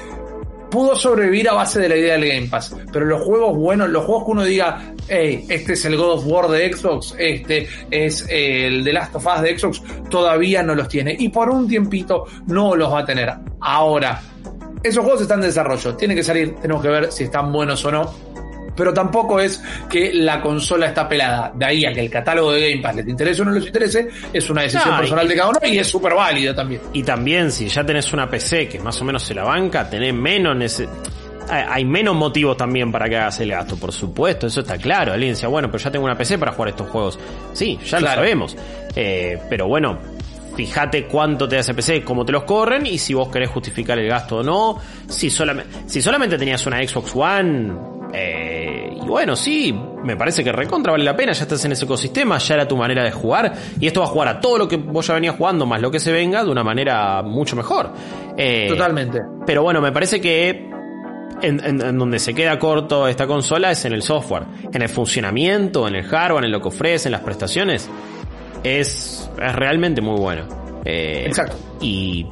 pudo 0.70 0.96
sobrevivir 0.96 1.48
a 1.48 1.54
base 1.54 1.80
de 1.80 1.88
la 1.88 1.96
idea 1.96 2.14
del 2.14 2.28
Game 2.28 2.48
Pass. 2.48 2.74
Pero 2.92 3.04
los 3.04 3.22
juegos 3.22 3.56
buenos, 3.56 3.88
los 3.90 4.04
juegos 4.04 4.24
que 4.24 4.30
uno 4.30 4.44
diga, 4.44 4.94
hey, 5.08 5.44
este 5.48 5.74
es 5.74 5.84
el 5.84 5.96
God 5.96 6.18
of 6.18 6.26
War 6.26 6.48
de 6.48 6.72
Xbox, 6.72 7.14
este 7.18 7.68
es 7.90 8.26
el 8.28 8.84
The 8.84 8.92
Last 8.92 9.16
of 9.16 9.26
Us 9.26 9.42
de 9.42 9.58
Xbox, 9.58 9.82
todavía 10.08 10.62
no 10.62 10.74
los 10.74 10.88
tiene. 10.88 11.14
Y 11.18 11.28
por 11.28 11.50
un 11.50 11.68
tiempito 11.68 12.24
no 12.46 12.74
los 12.74 12.92
va 12.92 13.00
a 13.00 13.04
tener. 13.04 13.32
Ahora, 13.60 14.20
esos 14.82 15.02
juegos 15.02 15.22
están 15.22 15.40
en 15.40 15.46
desarrollo, 15.46 15.94
tienen 15.96 16.16
que 16.16 16.24
salir, 16.24 16.54
tenemos 16.56 16.82
que 16.82 16.88
ver 16.88 17.12
si 17.12 17.24
están 17.24 17.52
buenos 17.52 17.84
o 17.84 17.90
no 17.90 18.27
pero 18.78 18.94
tampoco 18.94 19.40
es 19.40 19.62
que 19.90 20.12
la 20.14 20.40
consola 20.40 20.86
está 20.86 21.08
pelada. 21.08 21.52
De 21.54 21.66
ahí 21.66 21.84
a 21.84 21.92
que 21.92 22.00
el 22.00 22.08
catálogo 22.08 22.52
de 22.52 22.70
Game 22.70 22.82
Pass 22.82 22.96
les 22.96 23.08
interese 23.08 23.42
o 23.42 23.44
no 23.44 23.50
les 23.50 23.66
interese, 23.66 24.08
es 24.32 24.48
una 24.48 24.62
decisión 24.62 24.96
personal 24.96 25.26
de 25.26 25.34
cada 25.34 25.48
uno 25.50 25.58
y 25.64 25.78
es 25.78 25.86
súper 25.88 26.14
válida 26.14 26.54
también. 26.54 26.80
Y 26.92 27.02
también, 27.02 27.50
si 27.50 27.68
ya 27.68 27.84
tenés 27.84 28.12
una 28.12 28.30
PC 28.30 28.68
que 28.68 28.78
más 28.78 29.00
o 29.02 29.04
menos 29.04 29.22
se 29.24 29.34
la 29.34 29.42
banca, 29.44 29.90
tenés 29.90 30.14
menos 30.14 30.56
hay 31.50 31.84
menos 31.84 32.14
motivos 32.14 32.56
también 32.56 32.92
para 32.92 33.08
que 33.08 33.16
hagas 33.16 33.40
el 33.40 33.50
gasto, 33.50 33.76
por 33.76 33.92
supuesto, 33.92 34.46
eso 34.46 34.60
está 34.60 34.76
claro. 34.76 35.12
Alguien 35.12 35.32
decía, 35.32 35.48
bueno, 35.48 35.68
pero 35.70 35.82
ya 35.82 35.90
tengo 35.90 36.04
una 36.04 36.16
PC 36.16 36.38
para 36.38 36.52
jugar 36.52 36.68
estos 36.68 36.88
juegos. 36.90 37.18
Sí, 37.54 37.78
ya 37.84 38.00
lo 38.00 38.06
sabemos. 38.06 38.56
Eh, 38.94 39.38
pero 39.48 39.66
bueno, 39.66 39.98
fíjate 40.54 41.04
cuánto 41.06 41.48
te 41.48 41.56
hace 41.56 41.72
PC, 41.72 42.02
cómo 42.02 42.24
te 42.24 42.32
los 42.32 42.44
corren 42.44 42.84
y 42.84 42.98
si 42.98 43.14
vos 43.14 43.28
querés 43.28 43.48
justificar 43.48 43.98
el 43.98 44.08
gasto 44.08 44.38
o 44.38 44.42
no. 44.42 44.78
Si 45.08 45.30
solamente, 45.30 45.72
si 45.86 46.02
solamente 46.02 46.36
tenías 46.36 46.66
una 46.66 46.86
Xbox 46.86 47.14
One, 47.14 47.72
eh, 48.12 48.57
bueno, 49.08 49.36
sí, 49.36 49.74
me 50.04 50.16
parece 50.16 50.44
que 50.44 50.52
recontra 50.52 50.92
vale 50.92 51.04
la 51.04 51.16
pena, 51.16 51.32
ya 51.32 51.42
estás 51.42 51.64
en 51.64 51.72
ese 51.72 51.84
ecosistema, 51.84 52.38
ya 52.38 52.54
era 52.54 52.68
tu 52.68 52.76
manera 52.76 53.02
de 53.02 53.10
jugar, 53.10 53.52
y 53.80 53.86
esto 53.86 54.00
va 54.00 54.06
a 54.06 54.10
jugar 54.10 54.28
a 54.28 54.40
todo 54.40 54.58
lo 54.58 54.68
que 54.68 54.76
vos 54.76 55.06
ya 55.06 55.14
venías 55.14 55.36
jugando, 55.36 55.66
más 55.66 55.80
lo 55.80 55.90
que 55.90 56.00
se 56.00 56.12
venga, 56.12 56.44
de 56.44 56.50
una 56.50 56.62
manera 56.62 57.22
mucho 57.22 57.56
mejor. 57.56 57.92
Eh, 58.36 58.66
Totalmente. 58.68 59.20
Pero 59.46 59.62
bueno, 59.62 59.80
me 59.80 59.92
parece 59.92 60.20
que 60.20 60.68
en, 61.42 61.98
donde 61.98 62.18
se 62.18 62.34
queda 62.34 62.58
corto 62.58 63.06
esta 63.08 63.26
consola 63.26 63.70
es 63.70 63.84
en 63.84 63.92
el 63.92 64.02
software, 64.02 64.44
en 64.72 64.82
el 64.82 64.88
funcionamiento, 64.88 65.86
en 65.88 65.96
el 65.96 66.04
hardware, 66.04 66.44
en 66.44 66.52
lo 66.52 66.60
que 66.60 66.68
ofrece, 66.68 67.08
en 67.08 67.12
las 67.12 67.22
prestaciones, 67.22 67.88
es, 68.62 69.30
es 69.40 69.54
realmente 69.54 70.00
muy 70.00 70.18
bueno. 70.18 70.46
Eh, 70.84 71.24
Exacto. 71.26 71.56
Y 71.80 72.26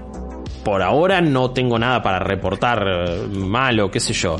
por 0.64 0.82
ahora 0.82 1.20
no 1.20 1.52
tengo 1.52 1.78
nada 1.78 2.02
para 2.02 2.18
reportar 2.18 2.84
malo, 3.28 3.90
qué 3.90 4.00
sé 4.00 4.12
yo. 4.12 4.36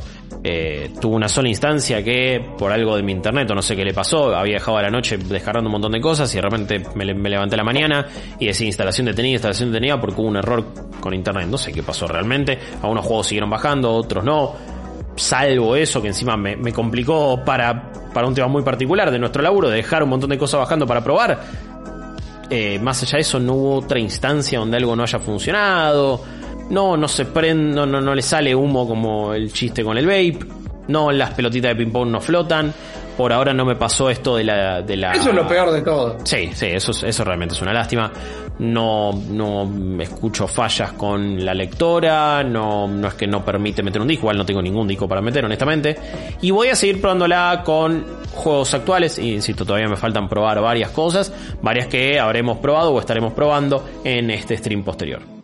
Eh, 0.49 0.93
tuvo 1.01 1.17
una 1.17 1.27
sola 1.27 1.49
instancia 1.49 2.05
que 2.05 2.41
por 2.57 2.71
algo 2.71 2.95
de 2.95 3.03
mi 3.03 3.11
internet 3.11 3.51
o 3.51 3.55
no 3.57 3.63
sé 3.63 3.75
qué 3.75 3.85
le 3.85 3.93
pasó, 3.93 4.33
había 4.33 4.55
dejado 4.55 4.79
a 4.79 4.83
la 4.83 4.91
noche 4.91 5.19
descargando 5.19 5.67
un 5.67 5.73
montón 5.73 5.91
de 5.91 6.01
cosas 6.01 6.33
y 6.33 6.37
de 6.37 6.43
repente 6.43 6.83
me, 6.95 7.05
levanté 7.05 7.57
la 7.57 7.65
mañana 7.65 8.07
y 8.39 8.47
decía 8.47 8.65
instalación 8.65 9.07
detenida, 9.07 9.33
instalación 9.33 9.73
detenida 9.73 10.01
porque 10.01 10.21
hubo 10.21 10.29
un 10.29 10.37
error 10.37 10.65
con 11.01 11.15
internet, 11.15 11.49
no 11.49 11.59
sé 11.59 11.73
qué 11.73 11.83
pasó 11.83 12.07
realmente, 12.07 12.61
algunos 12.81 13.05
juegos 13.05 13.27
siguieron 13.27 13.51
bajando, 13.51 13.93
otros 13.93 14.23
no, 14.23 14.55
salvo 15.17 15.75
eso 15.75 16.01
que 16.01 16.09
encima 16.09 16.37
me, 16.37 16.73
complicó 16.73 17.43
para, 17.45 17.91
para 18.15 18.29
un 18.29 18.35
tema 18.35 18.47
muy 18.47 18.63
particular 18.63 19.11
de 19.11 19.19
nuestro 19.19 19.43
laburo, 19.43 19.69
de 19.69 19.79
dejar 19.79 20.05
un 20.05 20.11
montón 20.11 20.31
de 20.31 20.39
cosas 20.39 20.61
bajando 20.61 20.87
para 20.87 21.03
probar. 21.03 21.41
Eh, 22.51 22.79
más 22.79 23.03
allá 23.03 23.17
de 23.17 23.23
eso, 23.23 23.41
no 23.41 23.55
hubo 23.55 23.75
otra 23.79 23.99
instancia 23.99 24.61
donde 24.61 24.77
algo 24.77 24.95
no 24.95 25.03
haya 25.03 25.19
funcionado 25.19 26.23
no, 26.71 26.97
no 26.97 27.09
se 27.09 27.25
prende, 27.27 27.75
no, 27.75 27.87
no, 27.87 28.01
no 28.01 28.15
le 28.15 28.23
sale 28.23 28.55
humo 28.55 28.87
como 28.87 29.35
el 29.35 29.53
chiste 29.53 29.85
con 29.85 29.97
el 29.99 30.07
vape. 30.07 30.39
No, 30.89 31.11
las 31.11 31.31
pelotitas 31.31 31.71
de 31.71 31.77
ping-pong 31.77 32.11
no 32.11 32.21
flotan. 32.21 32.73
Por 33.17 33.33
ahora 33.33 33.55
no 33.55 33.65
me 33.65 33.77
pasó 33.77 34.11
esto 34.11 34.37
de 34.37 34.45
la, 34.45 34.83
de 34.83 34.97
la... 34.97 35.13
Eso 35.13 35.31
es 35.31 35.35
lo 35.35 35.49
peor 35.49 35.73
de 35.73 35.81
todo. 35.81 36.19
Sí, 36.23 36.51
sí, 36.53 36.67
eso, 36.67 36.93
eso 36.93 37.25
realmente 37.25 37.55
es 37.55 37.63
una 37.63 37.73
lástima. 37.73 38.13
No, 38.59 39.13
no 39.13 39.71
escucho 40.01 40.47
fallas 40.47 40.93
con 40.93 41.43
la 41.45 41.55
lectora, 41.55 42.45
no, 42.45 42.87
no 42.87 43.09
es 43.09 43.15
que 43.15 43.27
no 43.27 43.45
permite 43.45 43.83
meter 43.83 44.03
un 44.03 44.09
disco, 44.09 44.25
igual 44.25 44.37
no 44.37 44.45
tengo 44.45 44.61
ningún 44.61 44.87
disco 44.87 45.09
para 45.09 45.23
meter, 45.23 45.45
honestamente. 45.45 45.97
Y 46.43 46.51
voy 46.51 46.69
a 46.69 46.75
seguir 46.75 47.01
probándola 47.01 47.63
con 47.65 48.05
juegos 48.33 48.75
actuales, 48.75 49.19
y 49.19 49.35
insisto, 49.35 49.65
todavía 49.65 49.89
me 49.89 49.97
faltan 49.97 50.29
probar 50.29 50.61
varias 50.61 50.91
cosas, 50.91 51.33
varias 51.63 51.87
que 51.87 52.21
habremos 52.21 52.59
probado 52.59 52.93
o 52.93 53.01
estaremos 53.01 53.33
probando 53.33 53.85
en 54.05 54.31
este 54.31 54.57
stream 54.59 54.85
posterior. 54.85 55.36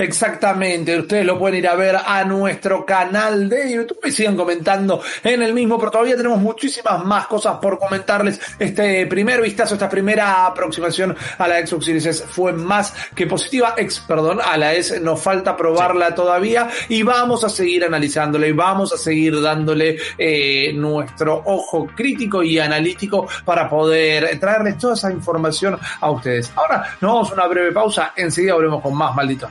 Exactamente, 0.00 0.98
ustedes 0.98 1.26
lo 1.26 1.38
pueden 1.38 1.58
ir 1.58 1.68
a 1.68 1.74
ver 1.74 1.94
a 1.94 2.24
nuestro 2.24 2.86
canal 2.86 3.50
de 3.50 3.74
YouTube 3.74 4.00
y 4.06 4.10
sigan 4.10 4.34
comentando 4.34 5.02
en 5.22 5.42
el 5.42 5.52
mismo, 5.52 5.78
pero 5.78 5.90
todavía 5.90 6.16
tenemos 6.16 6.40
muchísimas 6.40 7.04
más 7.04 7.26
cosas 7.26 7.58
por 7.58 7.78
comentarles. 7.78 8.40
Este 8.58 9.06
primer 9.06 9.42
vistazo, 9.42 9.74
esta 9.74 9.90
primera 9.90 10.46
aproximación 10.46 11.14
a 11.36 11.46
la 11.46 11.66
Xbox 11.66 11.84
Series 11.84 12.06
S 12.06 12.24
fue 12.26 12.54
más 12.54 12.94
que 13.14 13.26
positiva. 13.26 13.74
Ex, 13.76 14.00
perdón, 14.00 14.40
a 14.42 14.56
la 14.56 14.72
S 14.72 14.98
nos 15.00 15.20
falta 15.20 15.54
probarla 15.54 16.14
todavía 16.14 16.70
y 16.88 17.02
vamos 17.02 17.44
a 17.44 17.50
seguir 17.50 17.84
analizándola 17.84 18.46
y 18.46 18.52
vamos 18.52 18.94
a 18.94 18.96
seguir 18.96 19.38
dándole 19.38 19.98
eh, 20.16 20.72
nuestro 20.72 21.42
ojo 21.44 21.88
crítico 21.94 22.42
y 22.42 22.58
analítico 22.58 23.28
para 23.44 23.68
poder 23.68 24.40
traerles 24.40 24.78
toda 24.78 24.94
esa 24.94 25.12
información 25.12 25.78
a 26.00 26.10
ustedes. 26.10 26.50
Ahora 26.56 26.96
nos 27.02 27.12
vamos 27.12 27.30
a 27.32 27.34
una 27.34 27.46
breve 27.48 27.72
pausa, 27.72 28.14
enseguida 28.16 28.54
volvemos 28.54 28.80
con 28.80 28.94
más 28.94 29.14
malditos. 29.14 29.50